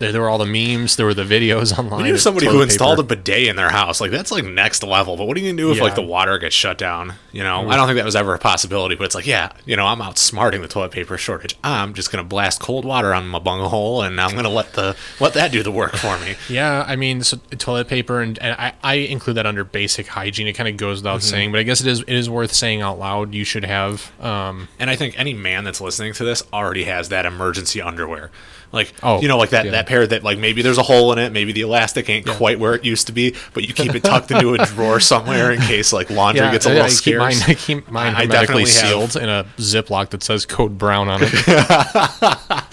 [0.00, 0.96] There, there were all the memes.
[0.96, 2.02] There were the videos online.
[2.02, 3.14] We knew somebody who installed paper.
[3.14, 4.00] a bidet in their house.
[4.00, 5.16] Like that's like next level.
[5.16, 5.84] But what are you gonna do if Yeah.
[5.84, 7.14] like the water gets shut down?
[7.32, 8.96] You know, I don't think that was ever a possibility.
[8.96, 11.54] But it's like, yeah, you know, I'm outsmarting the toilet paper shortage.
[11.62, 15.34] I'm just gonna blast cold water on my bunghole, and I'm gonna let the let
[15.34, 16.34] that do the work for me.
[16.48, 20.46] Yeah, I mean, so toilet paper, and, and I, I include that under basic hygiene.
[20.48, 21.28] It kind of goes without Mm-hmm.
[21.28, 23.34] saying, but I guess it is it is worth saying out loud.
[23.34, 24.10] You should have.
[24.20, 28.30] Um, And I think any man that's listening to this already has that emergency underwear.
[28.72, 29.70] Like, Oh, you know, like that, yeah.
[29.72, 32.60] that pair that, like, maybe there's a hole in it, maybe the elastic ain't quite
[32.60, 35.60] where it used to be, but you keep it tucked into a drawer somewhere in
[35.62, 38.62] case, like, laundry gets a I- little I keep mine, I keep mine I definitely
[38.62, 41.30] have- sealed in a Ziploc that says code brown on it.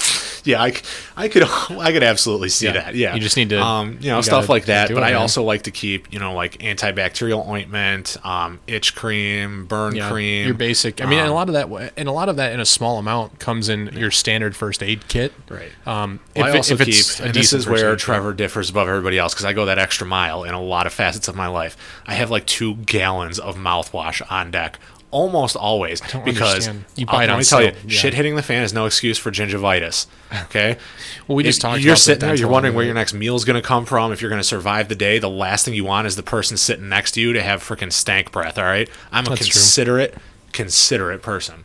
[0.47, 0.73] yeah, I,
[1.15, 2.73] I could, I could absolutely see Yeah.
[2.73, 2.95] that.
[2.95, 4.87] Yeah, You just need to- um, you know, you stuff like that.
[4.89, 5.15] But it, I man.
[5.21, 10.45] also like to keep, you know, like antibacterial ointment, um, itch cream, burn Yeah, cream.
[10.45, 11.01] your basic.
[11.01, 12.65] I mean, and a um, lot of that, and a lot of that in a
[12.65, 15.33] small amount comes in your standard first aid kit.
[15.49, 15.71] Right.
[15.85, 17.99] Um, Well, if, I also if keep, and this is where aid kit.
[17.99, 20.93] Trevor differs above everybody else because I go that extra mile in a lot of
[20.93, 21.75] facets of my life.
[22.05, 24.79] I have like two gallons of mouthwash on deck
[25.11, 26.85] almost always don't because understand.
[26.95, 27.89] You I'll- buy it let on tell you, yeah.
[27.89, 30.07] shit hitting the fan is no excuse for gingivitis.
[30.45, 30.77] Okay,
[31.27, 33.35] Well, we just If talked You're about sitting there, you're wondering where your next meal
[33.35, 34.11] is going to come from.
[34.11, 36.57] If you're going to survive the day, the last thing you want is the person
[36.57, 38.57] sitting next to you to have freaking stank breath.
[38.57, 39.51] All right, I'm a That's true.
[39.53, 40.15] considerate,
[40.51, 41.63] considerate person.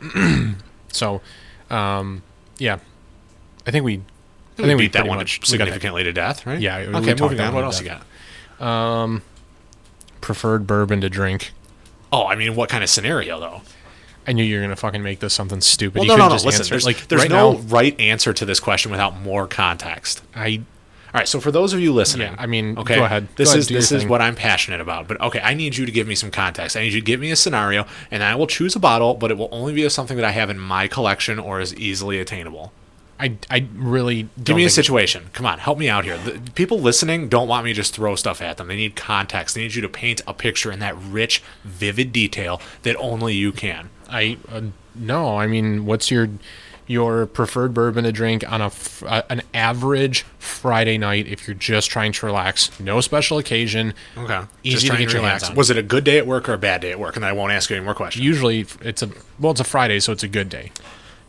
[0.92, 1.22] So,
[1.70, 2.22] um,
[2.58, 2.78] yeah,
[3.66, 3.94] I think we.
[3.96, 6.60] I We think we beat that one significantly to death, right?
[6.60, 7.52] Yeah, we- we Okay, moving on.
[7.52, 8.04] What else you death.
[8.60, 9.20] got?
[10.20, 11.52] preferred bourbon to drink.
[12.14, 13.62] Oh, I mean, what kind of scenario though?
[14.24, 15.98] I knew you were gonna fucking make this something stupid.
[15.98, 16.34] Well, you no, no, no.
[16.36, 16.70] just Listen, answer.
[16.74, 20.22] there's, like there's right no now, right answer to this question without more context.
[20.34, 20.62] I
[21.08, 23.26] All right, so for those of you listening, Yeah, I mean, okay, go ahead.
[23.34, 24.08] This Go is this is thing.
[24.08, 25.08] what I'm passionate about.
[25.08, 26.76] But okay, I need you to give me some context.
[26.76, 29.32] I need you to give me a scenario, and I will choose a bottle, but
[29.32, 32.20] it will only be of something that I have in my collection or is easily
[32.20, 32.72] attainable.
[33.18, 35.30] I, I really don't Give me a situation.
[35.32, 36.18] Come on, help me out here.
[36.18, 38.68] The people listening don't want me to just throw stuff at them.
[38.68, 39.54] They need context.
[39.54, 43.52] They need you to paint a picture in that rich, vivid detail that only you
[43.52, 43.90] can.
[44.08, 44.62] I uh,
[44.94, 45.38] no.
[45.38, 46.28] I mean, what's your
[46.86, 48.70] your preferred bourbon to drink on a
[49.06, 53.94] uh, an average Friday night if you're just trying to relax, no special occasion.
[54.16, 54.42] Okay.
[54.62, 55.50] Easy Just to your hands.
[55.52, 57.16] Was it a good day at work or a bad day at work?
[57.16, 58.24] And I won't ask you any more questions.
[58.24, 60.72] Usually, it's a well, it's a Friday, so it's a good day.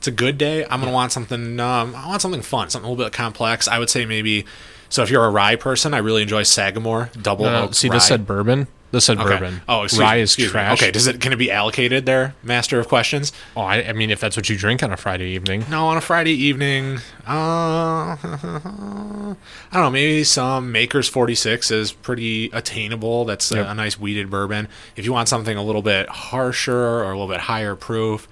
[0.06, 0.64] It's a good day.
[0.70, 1.60] I'm gonna want something.
[1.60, 3.68] Um, I want something fun, something a little bit complex.
[3.68, 4.46] I would say maybe.
[4.88, 7.90] So if you're a rye person, I really enjoy Sagamore double No, oak Uh, see,
[7.90, 7.96] rye.
[7.96, 8.68] this said bourbon.
[8.92, 9.30] This said Okay.
[9.30, 9.62] bourbon.
[9.68, 10.52] Oh, excuse, rye is excuse me.
[10.52, 10.80] trash.
[10.80, 13.34] Okay, does it can it be allocated there, Master of Questions?
[13.58, 15.98] Oh, I, I mean, if that's what you drink on a Friday evening, No, on
[15.98, 17.00] a Friday evening.
[17.28, 19.36] Uh, I
[19.74, 19.90] don't know.
[19.90, 23.26] Maybe some Maker's 46 is pretty attainable.
[23.26, 24.68] That's a, a nice wheated bourbon.
[24.96, 28.28] If you want something a little bit harsher or a little bit higher proof,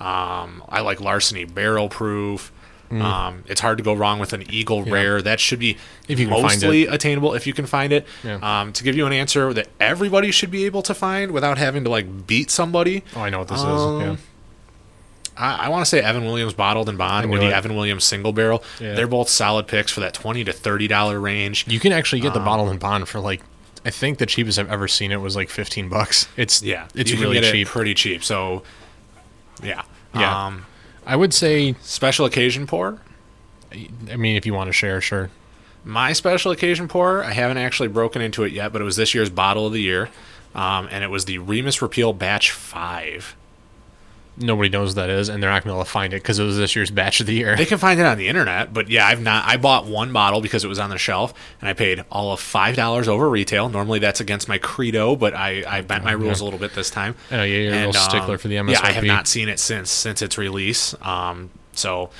[0.00, 2.52] um, I like Larceny Barrel Proof.
[2.90, 3.02] Mm.
[3.02, 5.20] Um, it's hard to go wrong with an Eagle Rare.
[5.20, 8.06] That should be If you can find mostly attainable if you can find it.
[8.22, 8.38] Yeah.
[8.60, 11.82] Um, to give you an answer that everybody should be able to find without having
[11.82, 13.02] to like beat somebody.
[13.16, 14.06] oh, I know what this Um, is.
[14.06, 14.16] Yeah.
[15.36, 17.54] I, I want to say Evan Williams bottled and bond knew the.
[17.54, 18.62] Evan Williams single barrel.
[18.80, 18.94] Yeah.
[18.94, 21.66] They're both solid picks for that twenty to thirty dollar range.
[21.68, 23.42] You can actually Um, get the bottled and bond for like,
[23.84, 26.28] I think the cheapest I've ever seen it was like fifteen bucks.
[26.36, 27.66] It's Yeah, it's you can really get cheap.
[27.66, 28.22] It pretty cheap.
[28.24, 28.62] So,
[29.62, 29.82] yeah,
[30.14, 30.46] Yeah.
[30.46, 30.66] Um,
[31.06, 33.00] I would say, special occasion pour.
[34.10, 35.30] I mean, if you want to share, sure.
[35.84, 37.22] My special occasion pour.
[37.22, 39.80] I haven't actually broken into it yet, but it was this year's bottle of the
[39.80, 40.08] year,
[40.54, 43.36] um, and it was the Remus Repeal Batch Five.
[44.38, 46.22] Nobody knows what that is, and they're not going to be able to find it
[46.22, 47.56] because it was this year's batch of the year.
[47.56, 49.46] They can find it on the internet, but yeah, I've not.
[49.46, 52.40] I bought one bottle because it was on the shelf, and I paid all of
[52.40, 53.70] five dollars over retail.
[53.70, 56.90] Normally, that's against my credo, but I, I bent my rules a little bit this
[56.90, 57.14] time.
[57.30, 58.72] I know, yeah, you're a And, real stickler um, for the MSRP.
[58.72, 60.94] Yeah, I have not seen it since since its release.
[61.00, 62.10] Um, so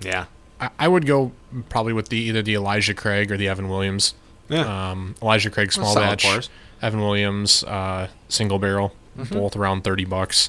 [0.00, 0.24] yeah,
[0.60, 1.32] I, I would go
[1.68, 4.14] probably with the either the Elijah Craig or the Evan Williams.
[4.48, 4.90] yeah.
[4.92, 6.48] Um, Elijah Craig small batch.
[6.80, 9.34] Evan Williams uh, single barrel, Mm-hmm.
[9.34, 10.48] both around thirty bucks.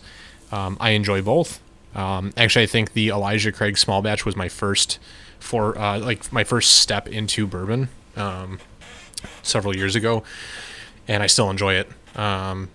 [0.54, 1.60] Um, I enjoy both.
[1.96, 5.00] Um, actually, I think the Elijah Craig small batch was my first
[5.40, 8.60] for uh, like my first step into bourbon um,
[9.42, 10.24] several years ago,
[11.08, 11.90] and I still enjoy it.
[12.16, 12.70] Um,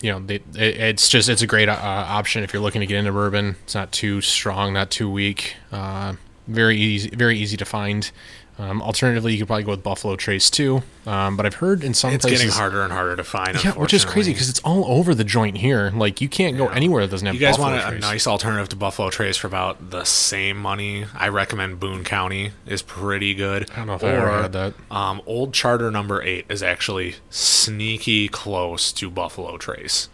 [0.00, 2.86] you know, they, it, it's just it's a great uh, option if you're looking to
[2.86, 3.56] get into bourbon.
[3.64, 5.56] It's not too strong, not too weak.
[5.72, 6.14] Uh,
[6.46, 8.10] very easy, very easy to find.
[8.56, 10.82] Um, alternatively, you could probably go with Buffalo Trace too.
[11.06, 12.14] Um, but I've heard in some places.
[12.14, 13.62] it's places, getting harder and harder to find.
[13.64, 15.90] yeah, which is crazy because it's all over the joint here.
[15.92, 17.34] Like you can't go anywhere that doesn't have.
[17.34, 20.56] You guys Buffalo want a, a nice alternative to Buffalo Trace for about the same
[20.56, 21.04] money?
[21.14, 23.68] I recommend Boone County is pretty good.
[23.72, 24.74] I don't know if I ever had that.
[24.88, 30.08] Um, Old Charter Number Eight is actually sneaky close to Buffalo Trace.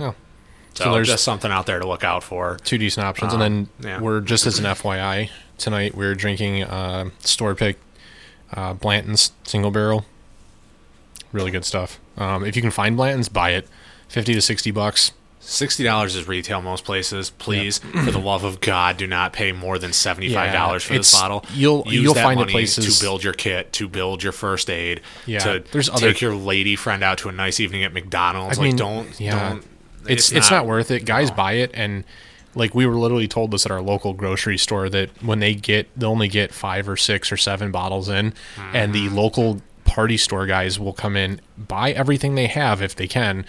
[0.00, 0.14] Oh.
[0.74, 2.58] So, So there's- just something out there to look out for.
[2.64, 3.32] two decent options.
[3.32, 4.00] Um, and then yeah.
[4.00, 7.78] we're just as an FYI tonight we're drinking uh, store pick
[8.52, 10.04] uh, Blanton's single barrel.
[11.32, 11.98] Really good stuff.
[12.16, 13.68] Um, if you can find Blanton's, buy it.
[14.08, 15.12] Fifty to sixty bucks.
[15.40, 17.28] Sixty dollars is retail most places.
[17.30, 20.94] Please, for the love of God, do not pay more than seventy-five dollars Yeah, for
[20.94, 21.44] this bottle.
[21.52, 25.00] you'll- Use you'll that find places- to build your kit, to build your first aid.
[25.26, 28.56] Yeah, to there's other- take your lady friend out to a nice evening at McDonald's.
[28.58, 29.50] I like, mean, don't, yeah.
[29.50, 29.64] don't.
[30.06, 31.04] It's it's not, worth it.
[31.04, 32.04] Guys buy it and
[32.54, 35.88] like we were literally told this at our local grocery store that when they get
[35.98, 38.32] they only get five or six or seven bottles in
[38.72, 39.16] and the Mm-hmm.
[39.16, 43.44] local party store guys will come in buy everything they have if they can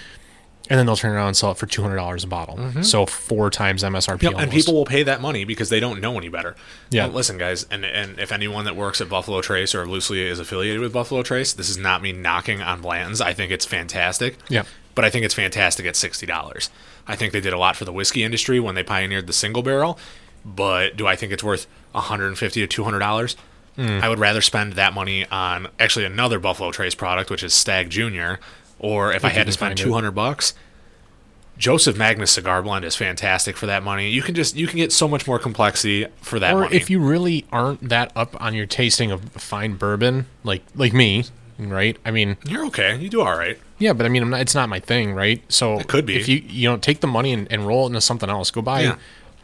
[0.67, 2.81] and then they'll turn around and sell it for two hundred dollars a bottle.
[2.81, 4.15] So four times MSRP.
[4.17, 4.25] Mm-hmm.
[4.25, 6.55] Yep, and people will pay that money because they don't know any better.
[6.89, 7.05] Yeah.
[7.05, 10.81] Listen, guys, and and if anyone that works at Buffalo Trace or loosely is affiliated
[10.81, 13.21] with Buffalo Trace, this is not me knocking on Blanton's.
[13.21, 14.37] I think it's fantastic.
[14.49, 14.63] Yeah.
[14.95, 16.71] But I think it's fantastic at sixty dollars.
[17.07, 19.61] I think they did a lot for the whiskey industry when they pioneered the single
[19.61, 19.99] barrel.
[20.43, 23.35] But do I think it's worth one hundred and fifty to two hundred dollars?
[23.75, 23.99] Hmm.
[24.01, 27.89] I would rather spend that money on actually another Buffalo Trace product, which is Stag
[27.89, 28.39] Junior,
[28.79, 29.83] or if, I you had to spend find it.
[29.83, 30.53] two hundred bucks,
[31.57, 34.09] Joseph Magnus cigar blend is fantastic for that money.
[34.09, 36.75] You can just you can get so much more complexity for that or money.
[36.75, 41.25] if you really aren't that up on your tasting of fine bourbon, like like me,
[41.57, 41.97] right?
[42.05, 42.97] I mean, You're okay.
[42.97, 43.57] You do all right.
[43.79, 45.41] yeah, but I mean, I'm not, it's not my thing, right?
[45.49, 46.15] So It could be.
[46.15, 48.61] If you you know take the money and, and roll it into something else, go
[48.61, 48.95] buy Yeah.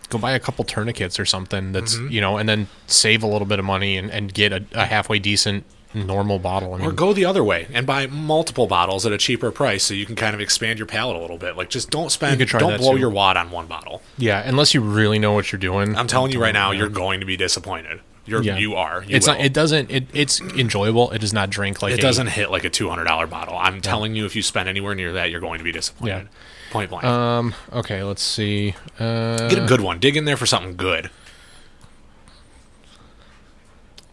[0.09, 2.07] go buy a couple tourniquets or something that's Mm-hmm.
[2.09, 4.85] you know, and then save a little bit of money and, and get a, a
[4.85, 6.73] halfway decent normal bottle.
[6.73, 9.83] I mean, Or go the other way and buy multiple bottles at a cheaper price
[9.83, 11.57] so you can kind of expand your palate a little bit.
[11.57, 12.99] Like just don't spend don't blow too.
[12.99, 14.01] your wad on one bottle.
[14.17, 15.97] yeah, unless you really know what you're doing.
[15.97, 17.99] I'm telling you right now, you're going to be disappointed.
[18.31, 18.57] You're Yeah.
[18.57, 19.03] you are.
[19.07, 19.35] You it's will.
[19.35, 19.45] not.
[19.45, 19.91] It doesn't.
[19.91, 21.11] It, it's enjoyable.
[21.11, 23.57] It does not drink like it a- doesn't hit like a two hundred dollar bottle.
[23.57, 26.27] I'm telling you, if you spend anywhere near that, you're going to be disappointed.
[26.31, 26.71] Yeah.
[26.71, 27.03] Point blank.
[27.05, 27.53] Um.
[27.73, 28.01] Okay.
[28.03, 28.73] Let's see.
[28.97, 29.99] Uh, Get a good one.
[29.99, 31.09] Dig in there for something good.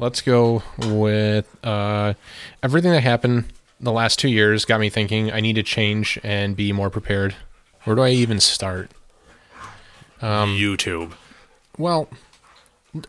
[0.01, 2.15] let's go with uh,
[2.63, 3.45] everything that happened
[3.81, 7.35] the last two years got me thinking I need to change and be more prepared.
[7.85, 8.91] Where do I even start?
[10.21, 11.13] Um, YouTube.
[11.77, 12.09] Well,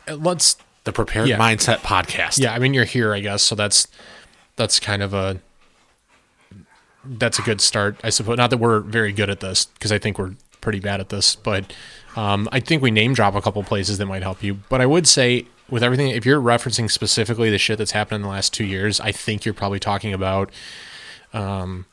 [0.08, 1.38] let's the Prepared Yeah.
[1.38, 2.40] Mindset podcast.
[2.40, 3.44] Yeah, I mean you're here, I guess.
[3.44, 3.88] So that's
[4.56, 5.40] that's kind of a
[7.06, 8.38] that's a good start, I suppose.
[8.38, 11.36] Not that we're very good at this because I think we're pretty bad at this,
[11.36, 11.72] but
[12.16, 14.56] um, I think we name drop a couple places that might help you.
[14.68, 18.22] But I would say with everything, if you're referencing specifically the shit that's happened in
[18.24, 20.52] the last two years, I think you're probably talking about
[21.34, 21.86] um,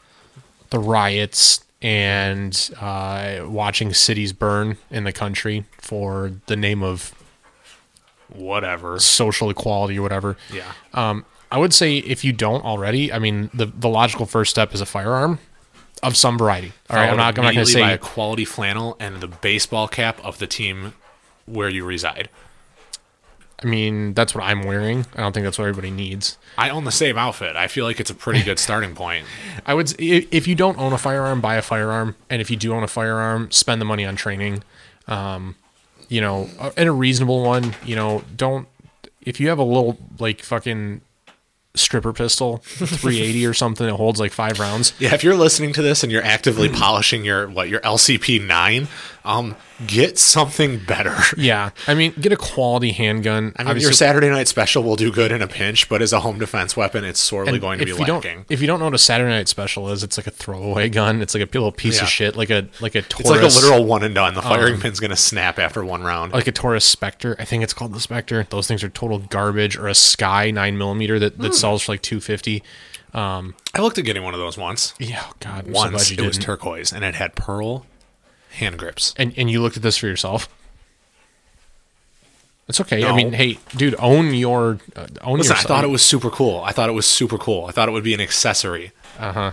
[0.70, 7.14] the riots and uh, watching cities burn in the country for the name of
[8.28, 8.98] Whatever.
[8.98, 10.36] social equality or whatever.
[10.52, 10.72] Yeah.
[10.94, 14.74] Um, I would say if you don't already, I mean, the the logical first step
[14.74, 15.38] is a firearm
[16.02, 16.72] of some variety.
[16.90, 19.88] All right, I'm not, I'm not going to say a quality flannel and the baseball
[19.88, 20.94] cap of the team
[21.46, 22.28] where you reside.
[23.62, 25.06] I mean, that's what I'm wearing.
[25.14, 26.36] I don't think that's what everybody needs.
[26.58, 27.56] I own the same outfit.
[27.56, 29.24] I feel like it's a pretty good starting point.
[29.66, 32.74] I would, if you don't own a firearm, buy a firearm, and if you do
[32.74, 34.62] own a firearm, spend the money on training.
[35.08, 35.54] Um,
[36.08, 37.74] you know, uh, and a reasonable one.
[37.84, 38.68] You know, don't
[39.22, 41.00] if you have a little like fucking
[41.74, 44.92] stripper pistol, 380 or something that holds like five rounds.
[44.98, 48.88] Yeah, if you're listening to this and you're actively polishing your what your LCP nine,
[49.26, 49.56] um,
[49.86, 51.14] get something better.
[51.36, 53.52] Yeah, I mean, get a quality handgun.
[53.56, 56.20] I mean, your Saturday night special will do good in a pinch, but as a
[56.20, 58.06] home defense weapon, it's sorely going to be lacking.
[58.38, 60.88] don't if you don't know what a Saturday Night Special is, it's like a throwaway
[60.88, 61.20] gun.
[61.20, 62.04] It's like a little piece Yeah.
[62.04, 64.34] of shit, like a like a Taurus, It's like a literal one and done.
[64.34, 66.32] The Um, firing pin's going to snap after one round.
[66.32, 67.36] like a Taurus Spectre.
[67.38, 68.46] I think it's called the Spectre.
[68.50, 69.76] Those things are total garbage.
[69.76, 72.62] Or a SCCY nine millimeter that, that sells for like two fifty.
[73.14, 74.94] Um, I looked at getting one of those once.
[74.98, 76.44] Yeah, oh God, I'm so Once you it was didn't.
[76.44, 77.86] turquoise and it had pearl
[78.56, 79.14] hand grips.
[79.16, 80.48] and and you looked at this for yourself.
[82.68, 83.04] It's okay.
[83.04, 85.60] I mean, hey, dude, own your uh, own Listen, your.
[85.60, 86.60] I thought it was super cool.
[86.64, 87.66] I thought it was super cool.
[87.66, 88.90] I thought it would be an accessory.
[89.20, 89.50] Uh, huh.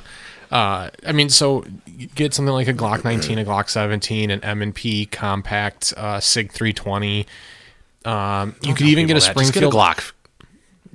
[0.49, 4.43] Uh, I mean, so you get something like a Glock 19, a Glock 17, an
[4.43, 7.25] M&P compact uh, Sig 320.
[8.05, 9.19] Um, you could even get a that.
[9.19, 10.11] Just Springfield Get a Glock.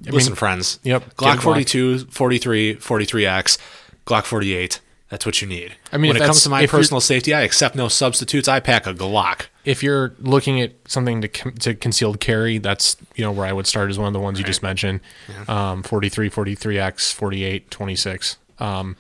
[0.05, 0.79] Listen, friends.
[0.85, 1.43] Yep, get a Glock Glock.
[1.43, 3.59] 42, 43, 43X,
[4.07, 4.81] Glock 48.
[5.09, 5.75] That's what you need.
[5.91, 8.47] I mean, when it comes to my personal safety, I accept no substitutes.
[8.47, 9.47] I pack a Glock.
[9.65, 13.67] If you're looking at something to to concealed carry, that's you know where I would
[13.67, 15.01] start is one of the ones you just mentioned.
[15.49, 18.37] Um, 43, 43X, 48, 26.
[18.59, 18.97] Um,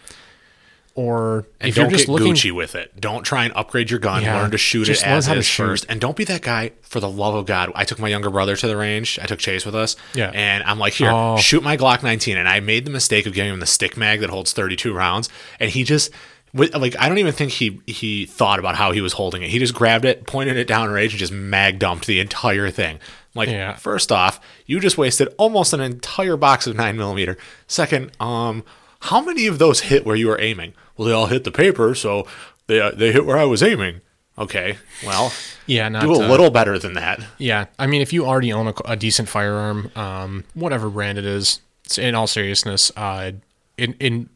[0.98, 3.00] or And if don't you're just get looking, Gucci with it.
[3.00, 4.22] Don't try and upgrade your gun.
[4.22, 5.62] Yeah, learn to shoot just it learn as how to is shoot.
[5.64, 5.86] first.
[5.88, 7.70] And don't be that guy, for the love of God.
[7.76, 9.18] I took my younger brother to the range.
[9.22, 9.94] I took Chase with us.
[10.14, 10.32] Yeah.
[10.34, 11.36] And I'm like, here, Oh.
[11.36, 12.36] shoot my Glock 19.
[12.36, 15.28] And I made the mistake of giving him the stick mag that holds 32 rounds.
[15.60, 16.10] And he just,
[16.52, 19.50] with, like, I don't even think he he thought about how he was holding it.
[19.50, 22.98] He just grabbed it, pointed it down range, and just mag dumped the entire thing.
[23.34, 23.74] Like, Yeah.
[23.76, 27.36] first off, you just wasted almost an entire box of 9mm.
[27.68, 28.64] Second, um,
[29.00, 30.74] how many of those hit where you were aiming?
[30.96, 32.26] Well, they all hit the paper, so
[32.66, 34.00] they, uh, they hit where I was aiming.
[34.38, 35.32] Okay, well,
[35.66, 37.20] yeah, not do a uh, little better than that.
[37.38, 41.24] Yeah, I mean, if you already own a, a decent firearm, um, whatever brand it
[41.24, 41.60] is,
[41.96, 43.32] in all seriousness, uh,
[43.76, 44.28] in, in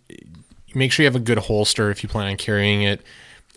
[0.74, 3.00] make sure you have a good holster if you plan on carrying it.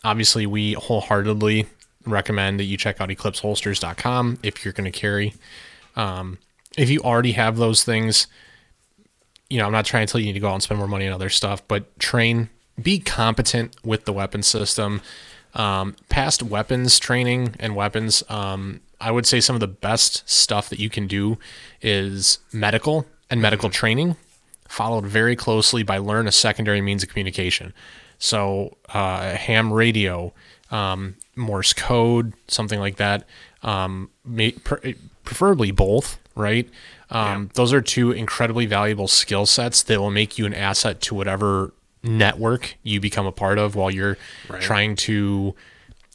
[0.03, 1.65] Obviously, we wholeheartedly
[2.05, 5.33] recommend that you check out eclipseholsters.com if you're going to carry.
[5.95, 6.37] Um,
[6.77, 8.27] if you already have those things,
[9.49, 10.79] you know, I'm not trying to tell you you need to go out and spend
[10.79, 12.49] more money on other stuff, but train,
[12.81, 15.01] be competent with the weapon system.
[15.53, 20.69] Um, past weapons training and weapons, um, I would say some of the best stuff
[20.69, 21.37] that you can do
[21.81, 24.15] is medical and medical training,
[24.67, 27.73] followed very closely by learn a secondary means of communication.
[28.17, 30.33] So, uh, ham radio,
[30.71, 33.25] um, Morse code, something like that.
[33.61, 36.69] Um, may, pre- preferably both, right?
[37.09, 41.15] Um, Those are two incredibly valuable skill sets that will make you an asset to
[41.15, 44.17] whatever network you become a part of while you're
[44.49, 44.61] Right.
[44.61, 45.55] trying to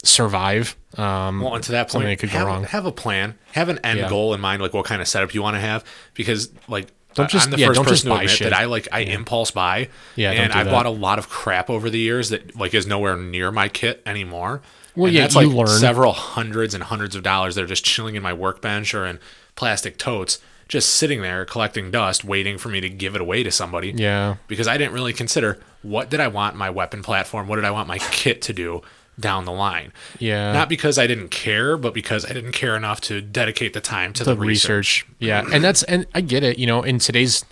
[0.03, 0.75] survive.
[0.97, 2.63] Um, Well, and to that point, that could go have, wrong.
[2.65, 4.09] have a plan, have an end Yeah.
[4.09, 5.83] goal in mind, like what kind of setup you want to have,
[6.13, 8.49] because like Don't just- I'm the yeah, first don't person to buy admit shit.
[8.49, 11.69] that I like I impulse buy, Yeah, and do I bought a lot of crap
[11.69, 14.61] over the years that like is nowhere near my kit anymore.
[14.95, 15.79] Well, And yeah, that's you like learn.
[15.79, 19.19] several hundreds and hundreds of dollars that are just chilling in my workbench or in
[19.55, 20.39] plastic totes,
[20.71, 24.37] just sitting there collecting dust, waiting for me to give it away to somebody yeah.
[24.47, 27.71] because I didn't really consider what did I want my weapon platform, what did I
[27.71, 28.81] want my kit to do
[29.19, 29.91] down the line.
[30.17, 30.53] Yeah.
[30.53, 34.13] Not because I didn't care, but because I didn't care enough to dedicate the time
[34.13, 35.03] to the, the research.
[35.03, 35.15] research.
[35.19, 36.57] Yeah, and that's and I get it.
[36.57, 37.43] You know, in today's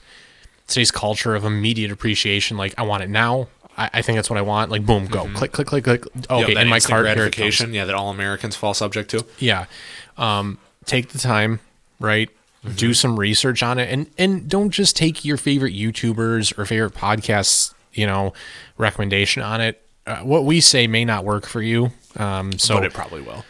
[0.67, 3.49] today's culture of immediate appreciation, like I want it now.
[3.77, 4.71] I, I think that's what I want.
[4.71, 6.05] Like boom, go click, click, click, click.
[6.15, 7.35] Yep, Okay, that in my cart, here it comes.
[7.35, 9.25] gratification, yeah, that all Americans fall subject to.
[9.39, 9.65] Yeah,
[10.17, 11.59] um, take the time,
[11.99, 12.29] right?
[12.75, 16.93] Do some research on it, and and don't just take your favorite YouTubers or favorite
[16.93, 18.33] podcasts, you know,
[18.77, 19.81] recommendation on it.
[20.05, 21.91] Uh, what we say may not work for you.
[22.17, 23.45] Um, so but it probably will.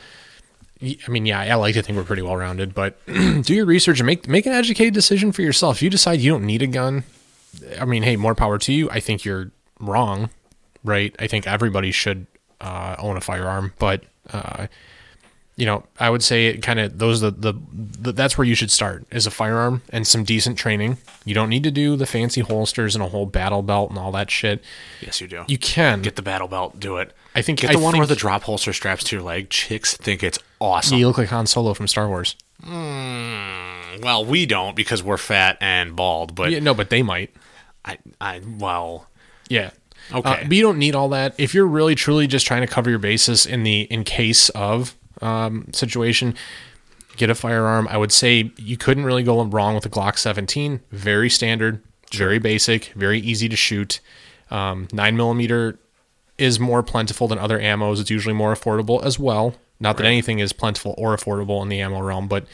[0.82, 4.00] I mean, yeah, I like to think we're pretty well rounded, but do your research
[4.00, 5.78] and make make an educated decision for yourself.
[5.78, 7.04] If you decide you don't need a gun,
[7.80, 8.90] I mean, hey, more power to you.
[8.90, 10.30] I think you're wrong,
[10.84, 11.16] right?
[11.20, 12.28] I think everybody should
[12.62, 14.68] uh, own a firearm, but uh,
[15.60, 18.56] you know, I would say it kind of those the, the the that's where you
[18.56, 20.98] should start is a firearm and some decent training.
[21.26, 24.14] You don't need to do the fancy holsters and a whole battle belt and all
[24.14, 24.64] that shit.
[25.02, 25.44] Yes, you do.
[25.50, 26.80] You can get the battle belt.
[26.80, 27.14] Do it.
[27.36, 29.50] I think Get the I one where the drop holster straps to your leg.
[29.50, 30.98] Chicks think it's awesome.
[30.98, 32.38] you look like Han Solo from Star Wars.
[32.66, 36.36] Well, we don't because we're fat and bald.
[36.36, 37.36] But Yeah, no, but they might.
[37.84, 39.08] I, I, well,
[39.50, 39.72] Yeah.
[40.12, 40.30] Okay.
[40.30, 41.36] Uh, but you don't need all that.
[41.38, 44.96] If you're really truly just trying to cover your bases in the in case of
[45.22, 46.36] um, situation,
[47.18, 47.88] get a firearm.
[47.90, 50.82] I would say you couldn't really go wrong with a Glock 17.
[50.92, 51.82] Very standard,
[52.14, 54.00] very basic, very easy to shoot.
[54.52, 55.78] Um, Nine millimeter
[56.38, 58.00] is more plentiful than other ammos.
[58.00, 59.56] It's usually more affordable as well.
[59.80, 62.46] Not that anything is plentiful or affordable in the ammo realm, but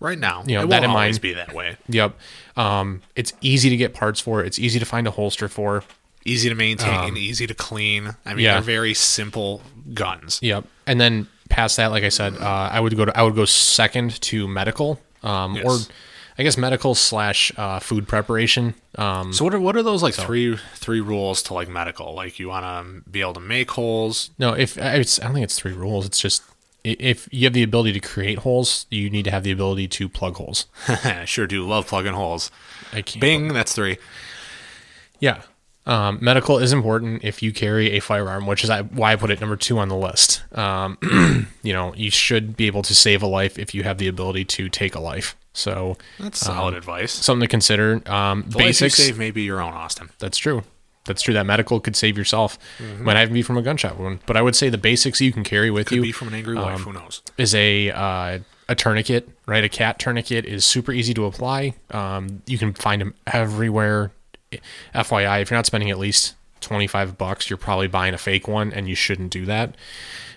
[0.00, 1.76] right now, You know, it that in always mind- be that way.
[1.88, 2.18] yep.
[2.56, 4.42] Um, it's easy to get parts for.
[4.42, 5.84] It's easy to find a holster for.
[6.24, 8.16] Easy to maintain, and easy to clean.
[8.26, 8.52] I mean, Um, yeah.
[8.54, 9.62] they're very simple
[9.94, 10.40] guns.
[10.42, 10.64] Yep.
[10.86, 13.44] And then past that, like I said, uh, I would go to I would go
[13.44, 15.64] second to medical, um, Yes.
[15.64, 15.92] or
[16.38, 18.74] I guess medical slash uh, food preparation.
[18.96, 22.14] Um, So what are what are those like three three rules to like medical?
[22.14, 24.30] Like you want to be able to make holes.
[24.38, 26.04] no, if it's I don't think it's three rules.
[26.06, 26.42] It's just
[26.84, 30.08] if you have the ability to create holes, you need to have the ability to
[30.08, 30.66] plug holes.
[31.24, 32.50] sure do love plugging holes.
[32.92, 33.20] I can't.
[33.20, 33.96] Bing, that's three.
[35.18, 35.42] Yeah.
[35.86, 39.40] Um, medical is important if you carry a firearm, which is why I put it
[39.40, 40.42] number two on the list.
[40.56, 40.98] Um,
[41.62, 44.44] you know, you should be able to save a life if you have the ability
[44.46, 45.36] to take a life.
[45.52, 47.12] So That's solid advice.
[47.12, 48.02] something to consider.
[48.10, 48.94] Um, The basics.
[48.96, 50.10] save may be your own, Austin.
[50.18, 50.64] That's true.
[51.06, 51.32] That's true.
[51.34, 52.58] That medical could save yourself.
[52.78, 53.04] Mm-hmm.
[53.04, 54.18] Might even be from a gunshot wound.
[54.26, 56.34] But I would say the basics you can carry with Could you be from an
[56.34, 56.80] angry wife.
[56.80, 57.22] Who knows?
[57.38, 59.28] is a uh, a tourniquet.
[59.46, 61.74] Right, a cat tourniquet is super easy to apply.
[61.92, 64.10] Um, you can find them everywhere.
[64.94, 68.48] FYI, if you're not spending at least twenty five bucks, you're probably buying a fake
[68.48, 69.74] one, and you shouldn't do that.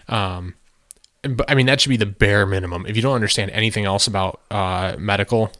[0.07, 0.55] Um,
[1.21, 2.85] but I mean, that should be the bare minimum.
[2.85, 5.51] If you don't understand anything else about uh, medical,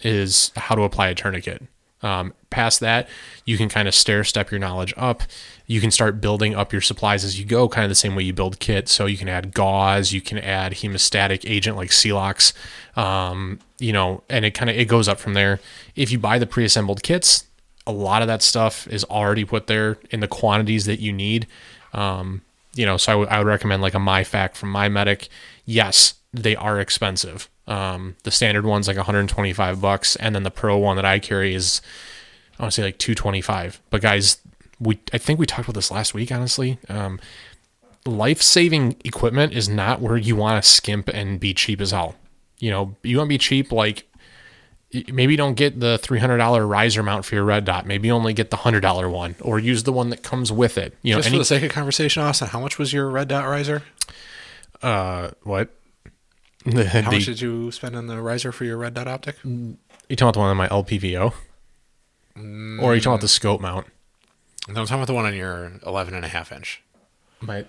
[0.00, 1.62] is how to apply a tourniquet.
[2.02, 3.08] Um, past that,
[3.46, 5.22] you can kind of stair step your knowledge up.
[5.66, 8.22] You can start building up your supplies as you go, kind of the same way
[8.24, 8.92] you build kits.
[8.92, 12.52] So you can add gauze, you can add hemostatic agent like Celox,
[12.98, 15.60] um, you know, and it kind of it goes up from there.
[15.96, 17.46] If you buy the pre-assembled kits,
[17.86, 21.46] a lot of that stuff is already put there in the quantities that you need.
[21.92, 22.42] Um,
[22.74, 25.28] you know, so I would- recommend like a MyFAK from MyMedic.
[25.64, 27.48] Yes, they are expensive.
[27.66, 31.54] Um, the standard one's like 125 bucks, and then the pro one that I carry
[31.54, 31.80] is
[32.58, 33.80] I want to say like 225.
[33.90, 34.38] But guys,
[34.80, 36.30] we I think we talked about this last week.
[36.32, 37.20] Honestly, um,
[38.04, 42.16] life saving equipment is not where you want to skimp and be cheap as hell.
[42.58, 44.06] You know, you want to be cheap like
[44.92, 47.86] maybe you don't get the $300 riser mount for your red dot.
[47.86, 50.96] Maybe you only get the $100 one or use the one that comes with it.
[51.02, 53.28] You know, Just any, for the sake of conversation, Austin, how much was your red
[53.28, 53.82] dot riser?
[54.82, 55.70] uh, what?
[56.64, 59.36] The, How the- much did you spend on the riser for your red dot optic?
[59.44, 59.76] you
[60.10, 61.32] talking about the one on my LPVO?
[62.36, 63.86] Or are you talking about the scope mount?
[64.68, 66.82] No, I'm talking about the one on your 11 and a half inch.
[67.40, 67.64] My,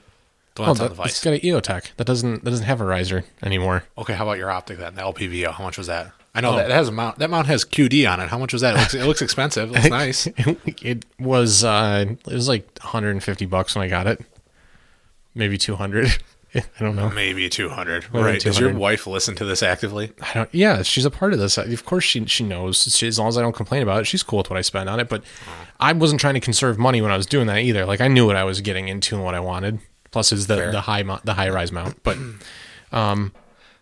[0.55, 1.23] The one oh, that's on that, the it's vice.
[1.23, 1.95] got an EOTech.
[1.97, 3.83] That doesn't that doesn't have a riser anymore.
[3.97, 4.95] Okay, how about your optic then?
[4.95, 5.51] The LPVO.
[5.53, 6.11] How much was that?
[6.35, 6.55] I know Oh.
[6.57, 7.17] that, that has a mount.
[7.19, 8.27] That mount has QD on it.
[8.29, 8.75] How much was that?
[8.75, 9.69] It looks, it looks expensive.
[9.69, 10.27] It looks nice.
[10.37, 14.19] it was uh it was like 150 bucks when I got it.
[15.33, 16.17] Maybe 200.
[16.55, 17.09] I don't know.
[17.09, 18.13] Maybe 200.
[18.13, 18.39] Maybe right.
[18.41, 20.13] Does your wife listen to this actively?
[20.21, 20.53] I don't.
[20.55, 21.57] Yeah, she's a part of this.
[21.57, 22.81] Of course, she she knows.
[22.95, 24.87] She, as long as I don't complain about it, she's cool with what I spend
[24.89, 25.09] on it.
[25.09, 25.23] But
[25.81, 27.85] I wasn't trying to conserve money when I was doing that either.
[27.85, 29.79] Like I knew what I was getting into and what I wanted.
[30.11, 30.71] Plus, is the Fair.
[30.71, 32.01] the high mount, the high rise mount.
[32.03, 32.17] But
[32.93, 33.33] um,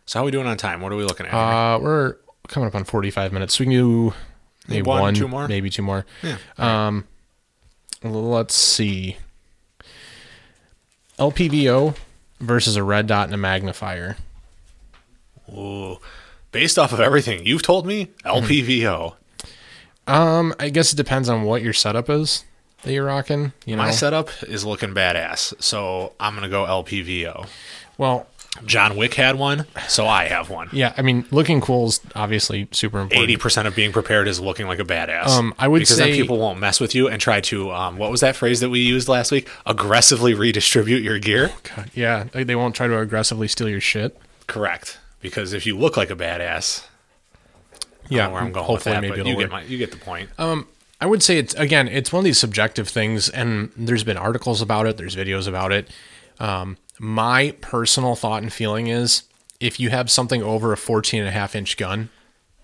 [0.08, 0.82] So how are we doing on time?
[0.82, 1.34] What are we looking at?
[1.36, 2.16] uh, we're
[2.54, 3.56] coming up on 45 minutes.
[3.58, 4.14] So we can do
[4.68, 5.47] maybe One, one, two more?
[5.47, 6.06] maybe two more.
[6.22, 6.38] yeah.
[6.58, 7.06] Um,
[8.04, 9.18] let's see.
[11.20, 11.95] LPVO
[12.39, 14.18] versus a red dot and a magnifier.
[15.49, 15.97] Ooh.
[16.51, 19.16] Based off of everything you've told me, LPVO.
[20.08, 22.43] Um, I guess it depends on what your setup is
[22.84, 23.54] that you're rocking.
[23.66, 27.47] You know, My setup is looking badass, so I'm gonna go LPVO.
[27.97, 28.28] well,
[28.66, 30.70] John Wick had one, so I have one.
[30.72, 30.93] yeah.
[30.95, 33.24] I mean, looking cool is obviously super important.
[33.24, 35.28] Eighty percent of being prepared is looking like a badass.
[35.28, 37.97] Um, I would because say- then people won't mess with you and try to um,
[37.97, 39.49] what was that phrase that we used last week?
[39.66, 41.51] Aggressively redistribute your gear.
[41.76, 44.18] God, yeah, they, won't try to aggressively steal your shit.
[44.47, 44.99] Correct.
[45.20, 46.86] Because if you look like a badass,
[48.10, 49.97] Yeah, where I'm going hopefully with that, maybe but you get my you get the
[49.97, 50.30] point.
[50.38, 54.62] I would say it's again, it's one of these subjective things, and there's been articles
[54.62, 55.89] about it, there's videos about it.
[56.40, 59.24] Um, my personal thought and feeling is
[59.60, 62.10] if you have something over a 14 and a half inch gun,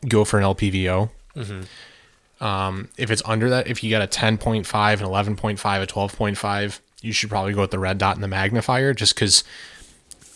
[0.08, 1.10] go for an LPVO.
[2.42, 7.12] Um, if it's under that, if you got a 10.5, an 11.5, a 12.5, you
[7.12, 9.44] should probably go with the red dot and the magnifier just because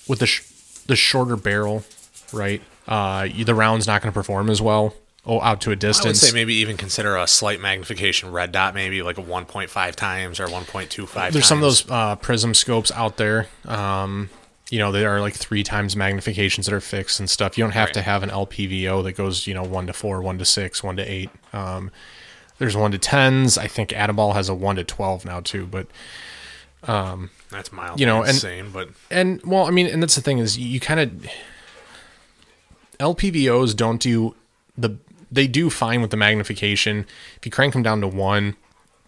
[0.07, 0.41] with the, sh-
[0.85, 1.83] the shorter barrel,
[2.31, 2.61] right?
[2.87, 4.93] Uh, the round's not going to perform as well.
[5.25, 6.19] Oh, out to a I would distance.
[6.19, 10.47] say maybe even consider a slight magnification red dot, maybe like a 1.5 times or
[10.47, 11.31] 1.25.
[11.31, 13.47] There's some of those uh, prism scopes out there.
[13.65, 14.29] Um,
[14.69, 17.57] you know, there are like three times magnifications that are fixed and stuff.
[17.57, 20.37] You don't have to have an LPVO that goes, you know, one to four, one
[20.39, 21.29] to six, one to eight.
[21.53, 21.89] Um,
[22.57, 23.57] there's one to tens.
[23.57, 25.65] I think Atibal has a one to twelve now too.
[25.67, 25.87] But
[26.85, 27.99] That's mild.
[27.99, 30.79] you know, and- insane, but and well, I mean, and that's the thing is you
[30.81, 31.27] kind of
[32.99, 34.35] LPVOs don't do
[34.77, 34.97] the
[35.33, 37.05] they do fine with the magnification.
[37.37, 38.55] If you crank them down to one,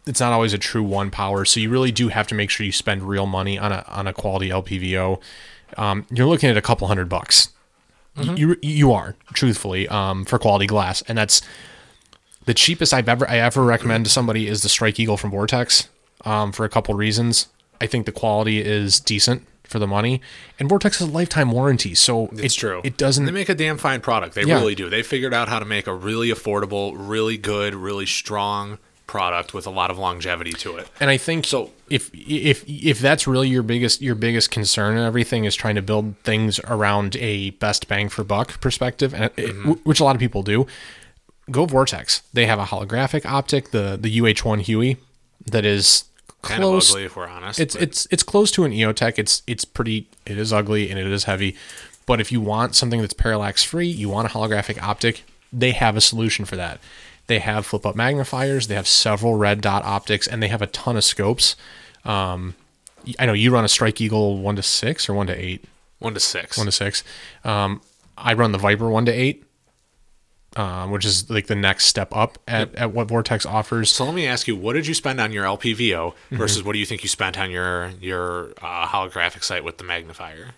[0.05, 1.45] it's not always a true one power.
[1.45, 4.07] So you really do have to make sure you spend real money on a on
[4.07, 5.19] a quality LPVO.
[5.77, 7.49] Um, you're looking at a couple hundred bucks.
[8.37, 11.41] You you are truthfully um, for quality glass, and that's
[12.45, 15.89] the cheapest I've ever I ever recommend to somebody is the Strike Eagle from Vortex
[16.23, 17.47] um, for a couple reasons.
[17.81, 20.21] I think the quality is decent for the money,
[20.59, 22.81] and Vortex has a lifetime warranty, so it's it, true.
[22.83, 23.25] It doesn't.
[23.25, 24.35] They make a damn fine product.
[24.35, 24.55] They Yeah.
[24.59, 24.89] really do.
[24.89, 29.67] They figured out how to make a really affordable, really good, really strong product with
[29.67, 30.87] a lot of longevity to it.
[30.99, 35.05] and I think So- if if if that's really your biggest your biggest concern and
[35.05, 39.71] everything is trying to build things around a best bang for buck perspective, and Mm-hmm.
[39.83, 40.65] which a lot of people do,
[41.51, 42.23] go Vortex.
[42.33, 44.97] They have a holographic optic, the the UH1 Huey,
[45.45, 46.05] that is
[46.45, 46.89] Kind close.
[46.89, 47.59] of ugly, if we're honest.
[47.59, 49.17] It's but it's it's close to an EOTech.
[49.17, 50.07] It's it's pretty.
[50.25, 51.55] It is ugly and it is heavy,
[52.05, 55.23] but if you want something that's parallax free, you want a holographic optic.
[55.51, 56.79] They have a solution for that.
[57.27, 58.67] They have flip up magnifiers.
[58.67, 61.55] They have several red dot optics, and they have a ton of scopes.
[62.03, 62.55] Um,
[63.19, 65.65] I know you run a Strike Eagle one to six or one to eight,
[65.99, 66.57] one to six.
[66.57, 67.03] one to six.
[67.43, 67.81] Um,
[68.17, 69.43] I run the Viper one to eight,
[70.55, 73.91] um, which is like the next step up at, at what Vortex offers.
[73.91, 76.37] so let me ask you, what did you spend on your LPVO Mm-hmm.
[76.37, 79.83] versus what do you think you spent on your your uh, holographic sight with the
[79.83, 80.51] magnifier?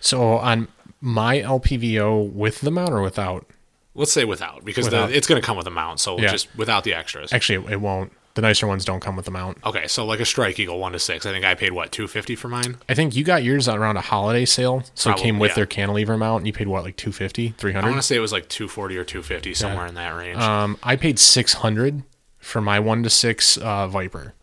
[0.00, 0.68] So on
[1.00, 3.46] my LPVO with the mount or without?
[3.94, 5.08] Let's say without, because Without.
[5.10, 6.00] The, it's going to come with a mount.
[6.00, 6.30] So Yeah.
[6.30, 7.32] just without the extras.
[7.32, 8.12] Actually, it won't.
[8.36, 9.56] The nicer ones don't come with the mount.
[9.64, 11.24] Okay, so like a Strike Eagle one to six.
[11.24, 12.76] I think I paid what two fifty for mine.
[12.86, 15.54] I think you got yours around a holiday sale, so it came with yeah.
[15.54, 18.32] their cantilever mount, and you paid what, like 250 I want to say it was
[18.32, 20.38] like two forty or two fifty, somewhere in that range.
[20.38, 22.02] Um, I paid 600
[22.38, 24.34] for my one to six uh, Viper.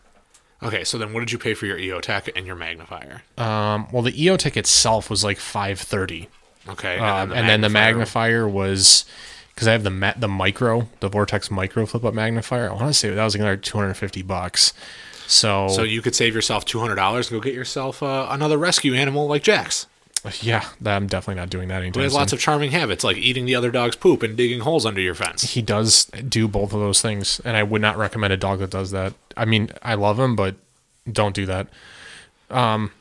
[0.63, 3.21] okay, so then what did you pay for your EOTech and your magnifier?
[3.37, 6.29] Um, well, the EOTech itself was like 530,
[6.67, 9.05] Okay, um, and then the magnifier was
[9.53, 12.69] because I have the ma- the micro, the Vortex micro flip up magnifier.
[12.69, 14.73] I want to say that was another 250 bucks.
[15.25, 18.57] So, So you could save yourself two hundred dollars and go get yourself uh, another
[18.57, 19.87] rescue animal like Jax.
[20.41, 22.19] yeah, that, I'm definitely not doing that He anytime has soon.
[22.19, 25.15] lots of charming habits like eating the other dog's poop and digging holes under your
[25.15, 25.43] fence.
[25.51, 28.69] he does do both of those things and i would not recommend a dog that
[28.69, 30.55] does that i mean i love him but
[31.11, 31.67] don't do that
[32.49, 32.91] um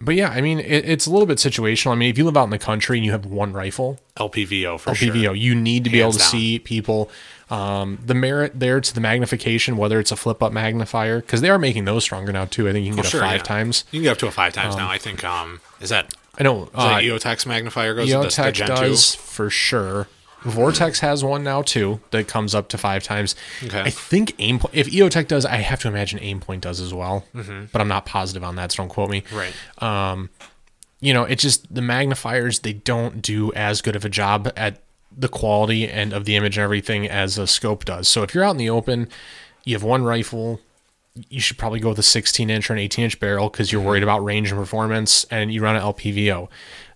[0.00, 2.36] but yeah i mean it, it's a little bit situational i mean if you live
[2.36, 5.34] out in the country and you have one rifle LPVO for PVO, sure.
[5.34, 6.28] you need to be able to down.
[6.28, 7.10] see people.
[7.48, 11.48] Um, the merit there to the magnification, whether it's a flip up magnifier, because they
[11.48, 12.68] are making those stronger now too.
[12.68, 13.44] I think you can get Oh, Sure, a five yeah.
[13.44, 13.84] times.
[13.92, 14.90] You can get up to a five times now.
[14.90, 15.24] I think.
[15.24, 18.66] Um, is that, I know is uh, that EOTech's magnifier goes to the, the EOTech
[18.66, 20.06] does for sure.
[20.42, 23.34] Vortex has one now too that comes up to five times.
[23.62, 23.80] Okay.
[23.80, 27.66] I think aim if EOTech does, I have to imagine Aimpoint does as well, mm-hmm.
[27.72, 29.22] but I'm not positive on that, so don't quote me.
[29.32, 29.54] Right.
[29.78, 30.30] Um,
[31.00, 34.82] you know, it's just the magnifiers they don't do as good of a job at
[35.16, 38.08] the quality and of the image and everything as a scope does.
[38.08, 39.08] So if you're out in the open,
[39.64, 40.60] you have one rifle,
[41.28, 43.80] you should probably go with a 16 inch or an 18 inch barrel because you're
[43.80, 43.88] mm-hmm.
[43.88, 46.48] worried about range and performance, and you run an LPVO.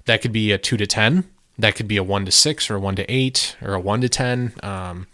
[0.06, 1.24] That could be a two to 10.
[1.58, 4.00] That could be a one to six or a one to eight or a one
[4.00, 4.54] to 10.
[4.62, 5.06] Um,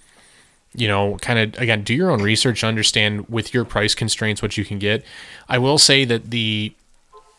[0.74, 4.56] you know, kind of again, do your own research, understand with your price constraints what
[4.56, 5.04] you can get.
[5.48, 6.72] I will say that the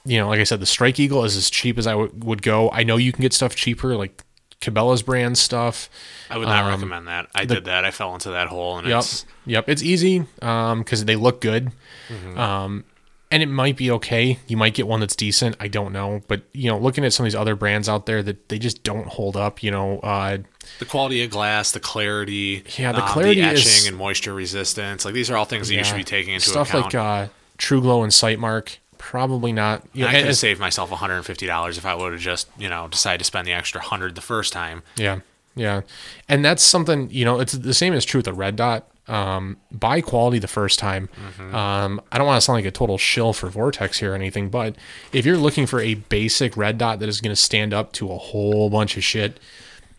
[0.04, 2.42] you know, like I said, the Strike Eagle is as cheap as I w- would
[2.42, 2.70] go.
[2.72, 4.24] I know you can get stuff cheaper, like
[4.60, 5.90] Cabela's brand stuff.
[6.30, 7.28] I would not recommend that.
[7.36, 7.86] I did that.
[7.86, 11.40] I fell into that hole, and Um, Yep, it's yep, it's easy because they look
[11.40, 11.72] good,
[12.10, 12.38] Mm-hmm.
[12.40, 12.84] um,
[13.32, 14.38] and it might be okay.
[14.48, 15.56] You might get one that's decent.
[15.60, 18.22] I don't know, but you know, looking at some of these other brands out there
[18.24, 19.64] that they just don't hold up.
[19.64, 20.40] You know, uh,
[20.80, 24.34] the quality of glass, the clarity, Yeah, the um, clarity the etching is- and moisture
[24.34, 25.06] resistance.
[25.06, 26.92] Like these are all things that you should be taking into stuff account.
[26.92, 28.78] Stuff like uh, TruGlo and Sightmark.
[28.98, 29.84] Probably not.
[29.94, 32.88] You know, I could have saved myself $150 if I would have just, you know,
[32.88, 34.84] decided to spend the extra 100 the first time.
[34.96, 35.20] yeah.
[35.54, 35.82] Yeah,
[36.30, 37.42] and that's something you know.
[37.42, 38.88] It's the same as true with the red dot.
[39.12, 41.10] Um, buy quality the first time.
[41.54, 44.50] Um, I don't want to sound like a total shill for Vortex here or anything,
[44.50, 44.76] but
[45.12, 48.10] if you're looking for a basic red dot that is going to stand up to
[48.12, 49.40] a whole bunch of shit,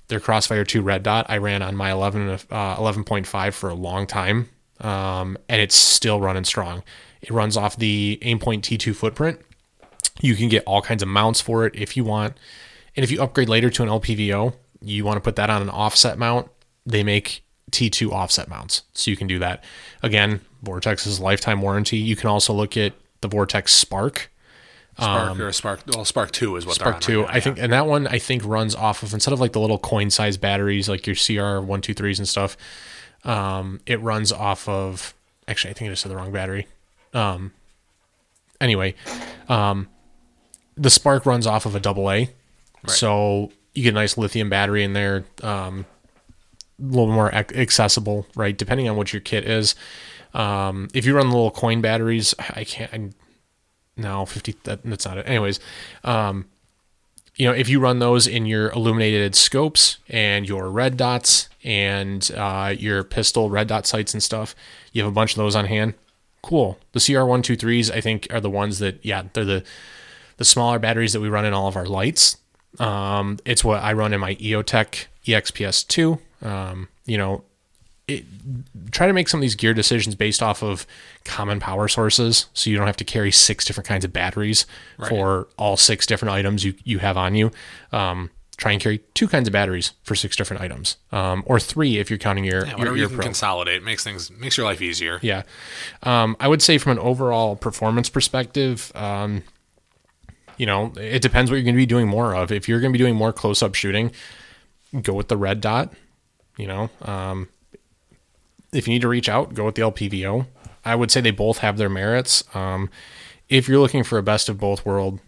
[0.08, 2.36] their Crossfire 2 red dot I ran on my 11 uh,
[2.76, 4.48] 11.5 for a long time,
[4.80, 6.82] um, and it's still running strong.
[7.20, 9.40] It runs off the Aimpoint T2 footprint.
[10.20, 12.36] You can get all kinds of mounts for it if you want.
[12.96, 15.70] And if you upgrade later to an LPVO, you want to put that on an
[15.70, 16.48] offset mount,
[16.84, 18.82] they make T2 offset mounts.
[18.92, 19.62] So you can do that.
[20.02, 21.96] Again, Vortex Vortex's lifetime warranty.
[21.98, 24.30] You can also look at the Vortex Spark.
[24.98, 25.80] Spark or a Spark.
[25.94, 27.20] Well, Spark Two is what Um, Spark 2.
[27.22, 29.52] right now, I think, and that one I think runs off of instead of like
[29.52, 32.56] the little coin size batteries like your CR one two threes and stuff.
[33.24, 35.14] Um, it runs off of
[35.48, 36.66] actually I think I just said the wrong battery.
[37.14, 37.52] Um,
[38.60, 38.94] anyway,
[39.48, 39.88] um,
[40.76, 42.28] the Spark runs off of a double A,
[42.86, 45.24] so you get a nice lithium battery in there.
[45.42, 45.86] Um,
[46.80, 48.56] a little more accessible, right?
[48.56, 49.74] Depending on what your kit is.
[50.34, 52.92] Um, if you run the little coin batteries, I can't.
[52.92, 53.10] I,
[53.96, 54.54] no, fifty.
[54.64, 55.28] That, that's not it.
[55.28, 55.60] Anyways,
[56.04, 56.46] um,
[57.36, 62.30] you know, if you run those in your illuminated scopes and your red dots and
[62.36, 64.54] uh, your pistol red dot sights and stuff,
[64.92, 65.94] you have a bunch of those on hand.
[66.42, 66.78] Cool.
[66.92, 69.64] The CR one two threes, I think, are the ones that yeah, they're the
[70.38, 72.38] the smaller batteries that we run in all of our lights.
[72.78, 76.18] Um, it's what I run in my EOTech EXPS two.
[76.42, 77.44] Um, you know,
[78.08, 78.24] it,
[78.90, 80.86] try to make some of these gear decisions based off of
[81.24, 82.46] common power sources.
[82.52, 84.66] So you don't have to carry six different kinds of batteries
[85.08, 87.50] for all six different items you, you have on you.
[87.92, 90.96] Um, try and carry two kinds of batteries for six different items.
[91.10, 93.82] Um, or three if you're counting your, Yeah, your, whatever your you can pro consolidate.
[93.82, 95.18] Makes things makes your life easier.
[95.22, 95.42] yeah.
[96.02, 99.42] Um, i would say from an overall performance perspective um,
[100.56, 102.52] you know it depends what you're going to be doing more of.
[102.52, 104.12] If you're going to be doing more close-up shooting
[105.00, 105.92] go with the red dot
[106.62, 107.48] you know um,
[108.72, 110.46] if you need to reach out go with the lpvo
[110.84, 112.42] i would say they both have their merits.
[112.54, 112.88] Um,
[113.48, 115.20] if you're looking for a best of both world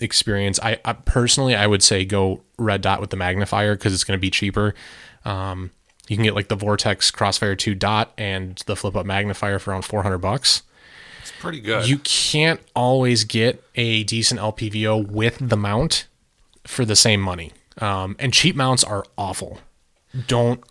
[0.00, 4.04] experience i, I personally i would say go red dot with the magnifier because it's
[4.04, 4.74] going to be cheaper.
[5.24, 5.70] Um,
[6.08, 9.70] you can get like the vortex crossfire 2 dot and the flip up magnifier for
[9.70, 10.62] around 400 bucks.
[11.20, 11.88] It's pretty good.
[11.88, 16.06] you can't always get a decent lpvo with the mount
[16.64, 17.52] for the same money.
[17.78, 19.58] Um, and cheap mounts are awful
[20.26, 20.62] don't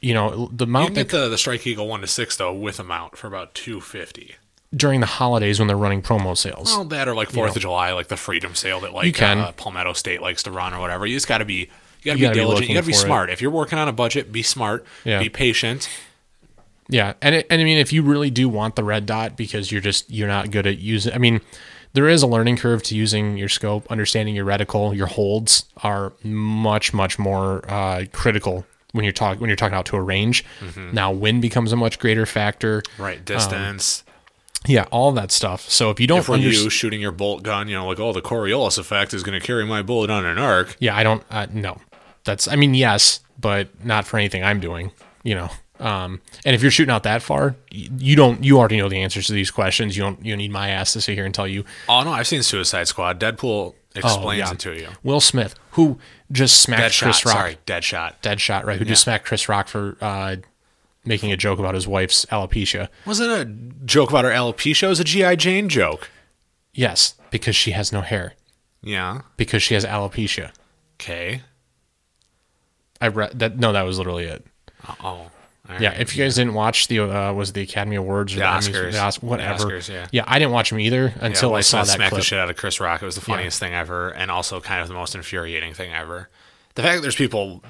[0.00, 2.36] you know the mount You can that get the, the Strike Eagle one to six
[2.36, 4.36] though with a mount for about two fifty.
[4.74, 7.92] during the holidays when they're running promo sales Well, that or like Fourth of July,
[7.92, 9.38] like the Freedom Sale that like can.
[9.38, 11.06] Uh, Palmetto State likes to run or whatever.
[11.06, 11.70] You just got to be
[12.02, 12.68] you got to You be diligent.
[12.68, 13.06] you got to be for it.
[13.06, 13.30] smart.
[13.30, 14.84] If you're working on a budget, be smart.
[15.04, 15.18] Yeah.
[15.18, 15.88] Be patient.
[16.88, 19.72] Yeah, and it, and I mean, if you really do want the red dot because
[19.72, 21.40] you're just you're not good at using, I mean,
[21.94, 26.12] there is a learning curve to using your scope, understanding your reticle, your holds are
[26.22, 28.64] much much more uh, critical
[28.96, 30.44] when you're talking when you're talking out to a range.
[30.92, 32.82] Now, wind becomes a much greater factor.
[32.98, 33.24] Right.
[33.24, 34.02] Distance.
[34.66, 35.68] Yeah, all that stuff.
[35.70, 38.12] So if you don't For understand, you shooting your bolt gun, you know, like oh,
[38.12, 40.76] the Coriolis effect is going to carry my bullet on an arc.
[40.80, 41.22] yeah, I don't.
[41.30, 41.78] Uh, no,
[42.24, 42.48] that's.
[42.48, 44.90] I mean, yes, but not for anything I'm doing.
[45.22, 45.50] You know.
[45.78, 48.42] Um, and if you're shooting out that far, you don't.
[48.42, 49.96] You already know the answers to these questions.
[49.96, 50.24] You don't.
[50.24, 51.64] You don't need my ass to sit here and tell you.
[51.88, 53.20] Oh no, I've seen Suicide Squad.
[53.20, 54.52] Deadpool explains yeah.
[54.52, 54.88] it to you.
[55.02, 55.98] Will Smith, who
[56.30, 57.24] just smacked Dead Chris.
[57.24, 58.20] Rock, Sorry, dead shot.
[58.22, 58.78] dead shot, right?
[58.78, 60.36] Who just smacked Chris Rock for uh,
[61.04, 62.88] making a joke about his wife's alopecia.
[63.06, 63.44] Was it a
[63.84, 64.84] joke about her alopecia?
[64.84, 66.10] It was a GI Jane joke.
[66.74, 68.34] Yes, because she has no hair.
[68.82, 69.22] Yeah.
[69.36, 70.52] Because she has alopecia.
[70.94, 71.42] Okay.
[73.00, 73.58] I read that.
[73.58, 74.44] No, that was literally it.
[75.02, 75.30] Oh.
[75.70, 76.00] All Yeah, right.
[76.00, 79.20] if you guys didn't watch the uh, was the Academy Awards or The the, Oscars.
[79.20, 79.64] the whatever.
[79.66, 80.06] The Oscars, yeah.
[80.12, 82.20] yeah, I didn't watch them either Yeah, until Will I saw that smacked clip.
[82.20, 83.02] the shit out of Chris Rock.
[83.02, 86.28] It was the funniest thing ever, and also kind of the most infuriating thing ever.
[86.74, 87.62] The fact that there's people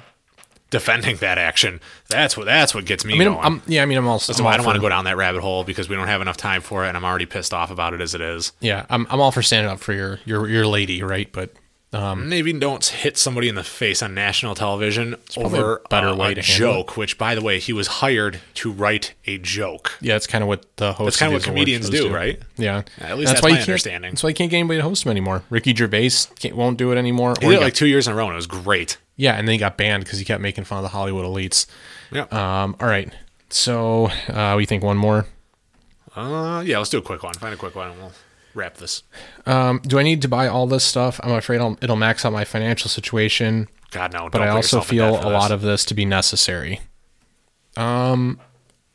[0.69, 1.79] defending that action,
[2.09, 3.39] that's what that's what gets me I mean, going.
[3.39, 4.33] I'm, I'm- yeah, I mean, I'm also.
[4.33, 6.37] I'm I don't want to go down that rabbit hole because we don't have enough
[6.37, 8.51] time for it, and I'm already pissed off about it as it is.
[8.59, 11.31] Yeah, I'm, I'm all for standing up for your your your lady, right?
[11.31, 11.53] But
[11.93, 16.15] um, Maybe don't hit somebody in the face on national television over a better uh,
[16.15, 16.97] way a to joke.
[16.97, 19.97] Which, by the way, he was hired to write a joke.
[20.01, 21.05] yeah, that's kind of what the host.
[21.05, 22.41] That's kind of what comedians shows do, right?
[22.57, 24.11] Yeah, At least that's why my understanding.
[24.11, 25.43] That's why you can't get anybody to host him anymore.
[25.49, 27.35] Ricky Gervais can't, won't do it anymore.
[27.39, 28.97] He or did it like two years in a row, and it was great.
[29.15, 31.67] yeah, and then he got banned because he kept making fun of the Hollywood elites.
[32.11, 32.23] Yeah.
[32.31, 33.13] Um, all right,
[33.49, 35.25] so uh, we think one more.
[36.15, 36.79] Uh, yeah.
[36.79, 37.33] Let's do a quick one.
[37.35, 38.11] Find a quick one, and we'll
[38.57, 39.03] wrap this.
[39.45, 41.19] Um, do I need to buy all this stuff?
[41.23, 43.67] I'm afraid I'll, it'll max out my financial situation.
[43.91, 44.29] God no.
[44.29, 46.81] but I also feel a lot of this to be necessary.
[47.77, 48.39] Um,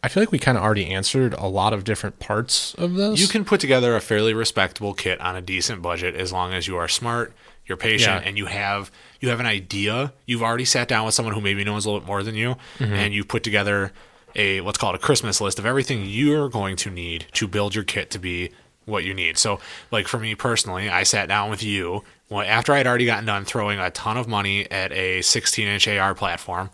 [0.03, 3.21] I feel like we kind of already answered a lot of different parts of this.
[3.21, 6.67] You can put together a fairly respectable kit on a decent budget as long as
[6.67, 7.33] you are smart,
[7.65, 8.29] you're patient, Yeah.
[8.29, 8.91] and you have
[9.21, 10.13] you have an idea.
[10.27, 12.57] You've already sat down with someone who maybe knows a little bit more than you,
[12.79, 12.93] Mm-hmm.
[12.93, 13.93] and you put together
[14.35, 17.85] a what's called a Christmas list of everything you're going to need to build your
[17.85, 18.51] kit to be
[18.85, 19.39] what you need.
[19.39, 19.61] So,
[19.91, 23.45] like for me personally, I sat down with you well, after I'd already gotten done
[23.45, 26.70] throwing a ton of money at a 16 inch AR platform.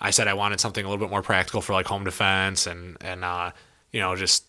[0.00, 2.96] I said I wanted something a little bit more practical for like home defense and
[3.00, 3.52] and uh,
[3.92, 4.44] you know just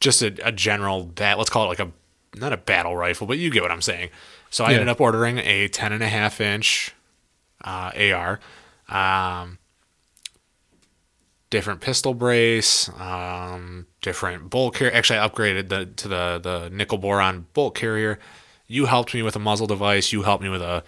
[0.00, 1.38] just a, a general bat.
[1.38, 1.90] Let's call it like a
[2.38, 4.10] not a battle rifle, but you get what I'm saying.
[4.50, 4.74] So I Yeah.
[4.76, 6.94] ended up ordering a 10 and a half inch
[7.64, 8.38] uh, AR,
[8.88, 9.58] um,
[11.52, 14.92] different pistol brace, um, different bolt carrier.
[14.92, 18.18] Actually, I upgraded the to the the nickel boron bolt carrier.
[18.66, 20.12] You helped me with a muzzle device.
[20.12, 20.82] You helped me with a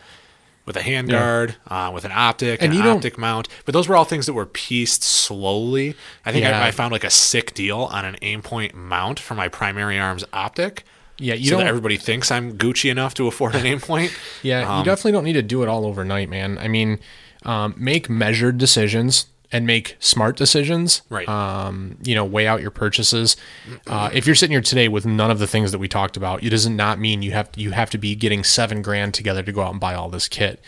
[0.67, 3.49] with a handguard, uh, with an optic, And an you don't- optic mount.
[3.67, 5.95] But those were all things that were pieced slowly.
[6.25, 6.59] I think Yeah.
[6.59, 10.25] I, I found like a sick deal on an Aimpoint mount for my primary arms
[10.33, 10.85] optic.
[11.19, 14.11] Yeah, you so don't- everybody thinks I'm Gucci enough to afford an Aimpoint.
[14.43, 16.57] Yeah, Um, you definitely don't need to do it all overnight, man.
[16.57, 16.99] I mean,
[17.45, 21.02] um, make measured decisions and make smart decisions.
[21.09, 21.28] Right.
[21.28, 23.36] Um, you know, weigh out your purchases.
[23.86, 26.42] Uh, if you're sitting here today with none of the things that we talked about,
[26.42, 29.52] it does not mean you have you have to be getting seven grand together to
[29.52, 30.61] go out and buy all this kit.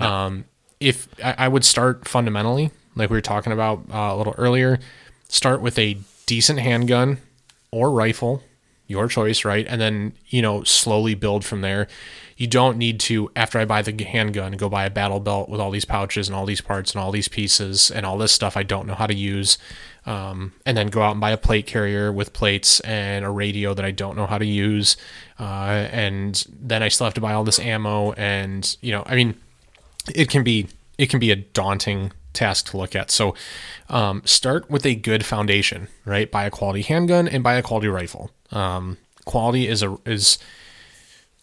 [0.00, 0.46] Um,
[0.80, 4.78] if I, I would start fundamentally, like we were talking about uh, a little earlier,
[5.28, 7.18] start with a decent handgun
[7.70, 8.42] or rifle,
[8.86, 9.66] your choice, right?
[9.68, 11.86] And then, you know, slowly build from there.
[12.42, 15.60] You don't need to, after I buy the handgun, go buy a battle belt with
[15.60, 18.56] all these pouches and all these parts and all these pieces and all this stuff
[18.56, 19.58] I don't know how to use.
[20.06, 23.74] Um, and then go out and buy a plate carrier with plates and a radio
[23.74, 24.96] that I don't know how to use.
[25.38, 28.10] Uh, and then I still have to buy all this ammo.
[28.14, 29.36] And, you know, I mean,
[30.12, 30.66] it can be
[30.98, 33.12] it can be a daunting task to look at.
[33.12, 33.36] So
[33.88, 36.28] um, start with a good foundation, right?
[36.28, 38.32] Buy a quality handgun and buy a quality rifle.
[38.50, 40.38] Um, quality is a is,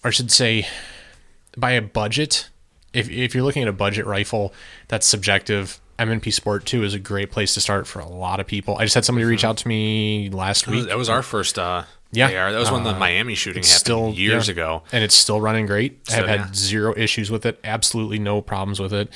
[0.04, 0.68] or I should say,
[1.58, 2.50] by a budget.
[2.94, 4.54] If if you're looking at a budget rifle,
[4.88, 5.80] that's subjective.
[6.00, 8.78] M&P Sport 2 is a great place to start for a lot of people.
[8.78, 10.90] I just had somebody reach out to me last That was, week.
[10.90, 11.84] that was our first uh,
[12.14, 12.28] Yeah.
[12.42, 12.54] AR.
[12.54, 14.52] That was when the Miami shooting happened still years yeah.
[14.54, 14.84] ago.
[14.94, 16.00] and it's still running great.
[16.10, 16.48] I've had yeah.
[16.54, 17.60] zero issues with it.
[17.66, 19.10] Absolutely no problems with it.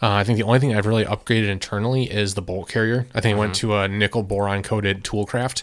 [0.00, 3.06] Uh, I think the only thing I've really upgraded internally is the bolt carrier.
[3.14, 3.68] I think I went Mm-hmm.
[3.68, 5.62] to a nickel boron coated Toolcraft,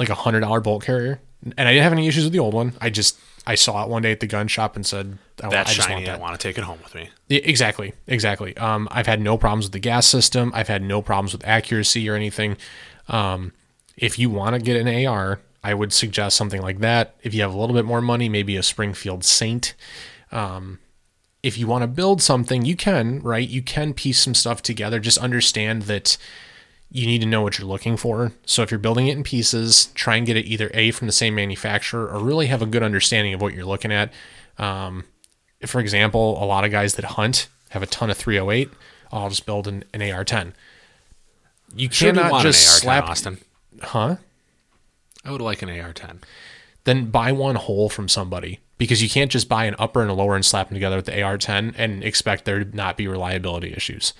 [0.00, 1.20] like a hundred dollar bolt carrier,
[1.56, 2.72] and I didn't have any issues with the old one.
[2.80, 5.70] I just I saw it one day at the gun shop and said, I, That's
[5.70, 6.06] I just shiny.
[6.06, 7.10] want I want to take it home with me.
[7.28, 8.56] Yeah, exactly, exactly.
[8.56, 10.52] Um, I've had no problems with the gas system.
[10.54, 12.56] I've had no problems with accuracy or anything.
[13.08, 13.52] Um,
[13.96, 17.14] if you want to get an AR, I would suggest something like that.
[17.22, 19.74] If you have a little bit more money, maybe a Springfield Saint.
[20.30, 20.78] Um,
[21.42, 23.48] if you want to build something, you can, right?
[23.48, 25.00] You can piece some stuff together.
[25.00, 26.16] Just understand that
[26.94, 28.32] you need to know what you're looking for.
[28.44, 31.12] So if you're building it in pieces, try and get it either A from the
[31.12, 34.12] same manufacturer or really have a good understanding of what you're looking at.
[34.58, 35.04] Um,
[35.64, 38.68] for example, a lot of guys that hunt have a ton of 308.
[39.10, 40.52] I'll just build an, an AR-10.
[41.74, 43.38] You do cannot just AR-10, slap, Austin.
[43.80, 44.16] huh?
[45.24, 46.18] I would like an AR-10.
[46.84, 50.14] Then buy one whole from somebody because you can't just buy an upper and a
[50.14, 53.72] lower and slap them together with the AR-10 and expect there to not be reliability
[53.72, 54.12] issues.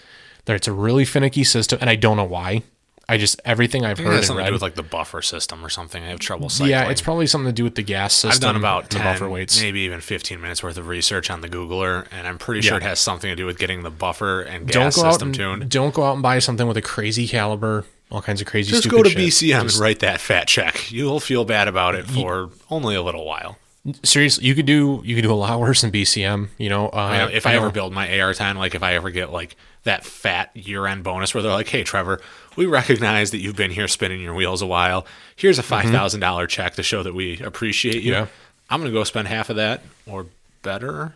[0.45, 2.63] There, it's a really finicky system, and I don't know why.
[3.09, 4.83] I just everything I've I think it heard has something to do with like the
[4.83, 6.03] buffer system or something.
[6.03, 6.71] I have trouble cycling.
[6.71, 8.31] yeah, it's probably something to do with the gas system.
[8.33, 9.61] I've done about and the 10, buffer weights.
[9.61, 12.85] maybe even 15 minutes worth of research on the Googler, and I'm pretty sure Yeah.
[12.87, 15.69] it has something to do with getting the buffer and Don't gas system and tuned.
[15.71, 18.71] don't go out and buy something with a crazy caliber, all kinds of crazy.
[18.71, 18.85] Stuff.
[18.85, 19.19] Just go to shit.
[19.19, 20.91] BCM Just- and write that fat check.
[20.91, 23.59] You'll feel bad about it for only a little while.
[24.03, 26.49] Seriously, you could do you could do a lot worse than BCM.
[26.59, 29.11] You know, uh, I if I, know- ever build my AR10, like if I ever
[29.11, 32.21] get like that fat year-end bonus where they're like, "Hey, Trevor,
[32.57, 35.07] we recognize that you've been here spinning your wheels a while.
[35.35, 38.23] Here's a five thousand dollar check to show that we appreciate you." Mm-hmm.
[38.23, 38.27] Yeah.
[38.71, 40.27] I'm gonna go spend half of that or
[40.63, 41.15] better,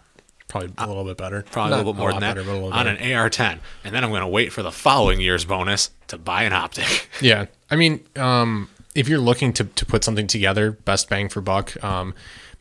[0.48, 2.86] probably a little bit better, probably Not a little bit more than that, better, on
[2.86, 6.52] an AR10, and then I'm gonna wait for the following year's bonus to buy an
[6.52, 7.08] optic.
[7.22, 11.40] Yeah, I mean, um, if you're looking to, to put something together, best bang for
[11.40, 12.14] buck, um,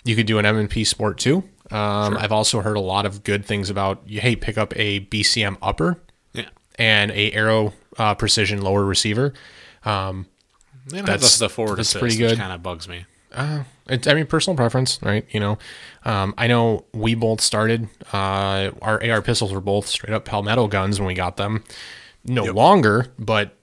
[0.05, 1.43] you could do an M&P Sport too.
[1.71, 4.03] Um, I've also heard a lot of good things about.
[4.07, 5.99] Hey, pick up a BCM upper
[6.33, 6.49] yeah,
[6.79, 9.33] and a Aero uh, Precision lower receiver.
[9.83, 10.27] Um,
[10.87, 12.37] That's- the, forward that's assist, pretty good.
[12.37, 13.05] kind of bugs me.
[13.87, 15.25] It's, I mean, personal preference, right?
[15.29, 15.57] You know,
[16.05, 20.67] um, I know we both started, uh, our AR pistols were both straight up Palmetto
[20.67, 21.63] guns when we got them.
[22.23, 23.55] No longer, but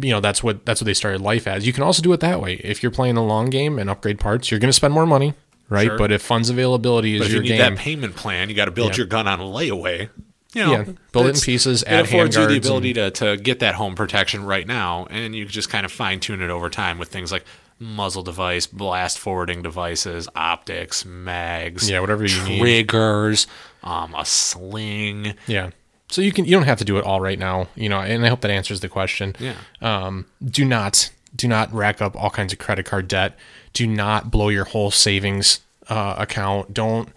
[0.00, 1.66] you know, that's what, that's what they started life as.
[1.66, 2.54] You can also do it that way.
[2.54, 5.34] If you're playing a long game and upgrade parts, you're going to spend more money,
[5.68, 5.86] right?
[5.88, 5.98] Sure.
[5.98, 8.54] But if funds availability is But if you your need game, that payment plan, you
[8.54, 8.98] got to build Yeah.
[8.98, 10.08] your gun on layaway.
[10.54, 13.36] You know, Yeah, build it in pieces, It add affords you the ability to, to
[13.36, 16.70] get that home protection right now, and you just kind of fine tune it over
[16.70, 17.44] time with things like
[17.78, 22.58] muzzle device, blast forwarding devices, optics, mags, Yeah, whatever you need.
[22.60, 23.46] triggers,
[23.82, 25.34] um, a sling.
[25.46, 25.70] Yeah.
[26.08, 28.24] So you can you don't have to do it all right now, you know, and
[28.24, 29.34] I hope that answers the question.
[29.38, 29.54] Yeah.
[29.82, 33.36] Um, do not do not rack up all kinds of credit card debt.
[33.72, 36.72] Do not blow your whole savings uh, account.
[36.74, 37.10] Don't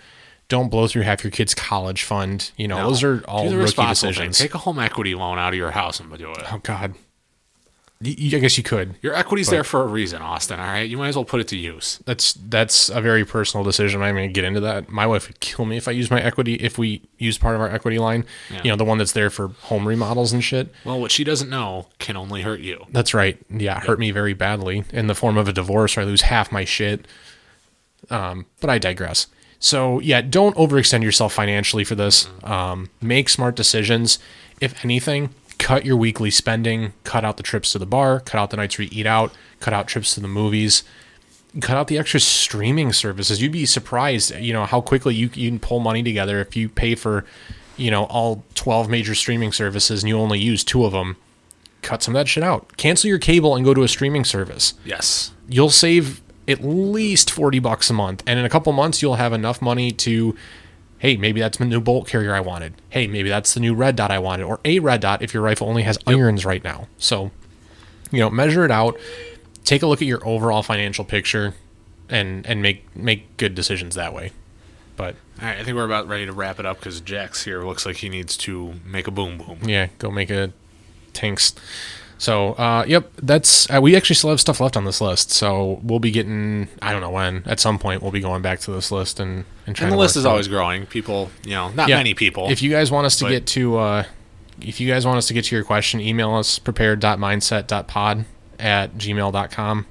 [0.48, 2.52] don't blow through half your kid's college fund.
[2.58, 4.30] You know, those are all rookie responsible thing.
[4.30, 4.38] decisions.
[4.40, 6.54] Take a home equity loan out of your house and do it.
[6.54, 6.96] oh God.
[8.02, 8.96] Y- y- I guess you could.
[9.02, 10.58] Your equity's there for a reason, Austin.
[10.58, 12.00] All right, you might as well put it to use.
[12.06, 14.02] That's that's a very personal decision.
[14.02, 14.88] I'm not going to get into that.
[14.88, 17.62] My wife would kill me if I use my equity if we use part of
[17.62, 18.24] our equity line.
[18.64, 20.72] You know, the one that's there for home remodels and shit.
[20.86, 22.86] Well, what she doesn't know can only hurt you.
[22.90, 23.38] That's right.
[23.50, 26.22] Yeah, it hurt me very badly in the form of a divorce where I lose
[26.22, 27.06] half my shit.
[28.10, 29.28] Um, but I digress.
[29.60, 32.30] So yeah, don't overextend yourself financially for this.
[32.46, 34.20] Um, make smart decisions.
[34.62, 35.30] If anything,
[35.60, 36.94] cut your weekly spending.
[37.04, 38.20] Cut out the trips to the bar.
[38.22, 39.32] Cut out the nights where you eat out.
[39.60, 40.84] Cut out trips to the movies.
[41.62, 43.42] Cut out the extra streaming services.
[43.42, 46.70] You'd be surprised, you know, how quickly you, you can pull money together if you
[46.70, 47.26] pay for,
[47.78, 51.18] you know, all 12 major streaming services and you only use two of them
[51.82, 52.78] cut some of that shit out.
[52.78, 54.74] Cancel your cable and go to a streaming service.
[54.86, 55.32] Yes.
[55.48, 58.24] You'll save at least 40 bucks a month.
[58.26, 60.36] And in a couple months, you'll have enough money to,
[61.00, 62.74] hey, maybe that's the new bolt carrier I wanted.
[62.90, 65.42] Hey, maybe that's the new red dot I wanted, or a red dot if your
[65.42, 66.88] rifle only has irons right now.
[66.98, 67.32] So,
[68.12, 69.00] you know, measure it out.
[69.64, 71.56] Take a look at your overall financial picture
[72.10, 74.32] and and make make good decisions that way.
[74.96, 77.64] But All right, I think we're about ready to wrap it up because Jax here
[77.64, 79.60] looks like he needs to make a boom boom.
[79.64, 80.52] yeah, go make a
[81.14, 81.54] tanks.
[82.22, 85.32] So, uh, yep, that's uh, we actually still have stuff left on this list.
[85.32, 88.60] So we'll be getting I don't know when at some point we'll be going back
[88.62, 90.50] to this list and and trying And the list is always it.
[90.50, 90.86] growing.
[90.86, 91.96] People, you know, not Yeah.
[91.96, 92.50] many people.
[92.52, 94.04] If you guys want us to get to uh,
[94.60, 98.26] if you guys want us to get to your question, email us prepared.mindset.pod
[98.60, 99.86] at gmail.com.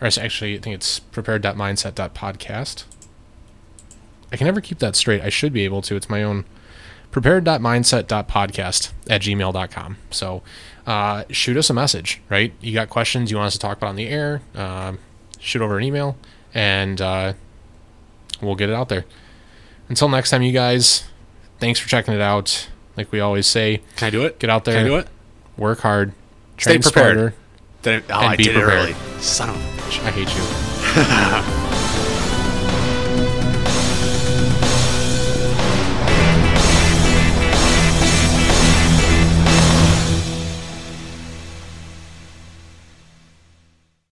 [0.00, 2.84] Or actually I think it's prepared.mindset.podcast.
[4.32, 5.22] I can never keep that straight.
[5.22, 5.96] I should be able to.
[5.96, 6.44] It's my own
[7.10, 9.96] prepared.mindset.podcast at gmail.com.
[10.10, 10.42] So
[10.86, 12.52] uh, shoot us a message, right?
[12.60, 14.98] You got questions you want us to talk about on the air, um,
[15.38, 16.16] shoot over an email,
[16.52, 17.32] and uh,
[18.42, 19.04] we'll get it out there.
[19.88, 21.04] Until next time, you guys,
[21.58, 22.68] thanks for checking it out.
[22.96, 24.38] Like we always say, Can I do it?
[24.38, 25.08] get out there, Can I do it?
[25.56, 26.12] work hard,
[26.58, 26.92] Stay prepared.
[26.92, 27.34] smarter.
[27.86, 28.72] Oh, And I be did prepared.
[28.90, 29.20] it early.
[29.20, 30.04] Son of a bitch.
[30.04, 31.60] I hate you.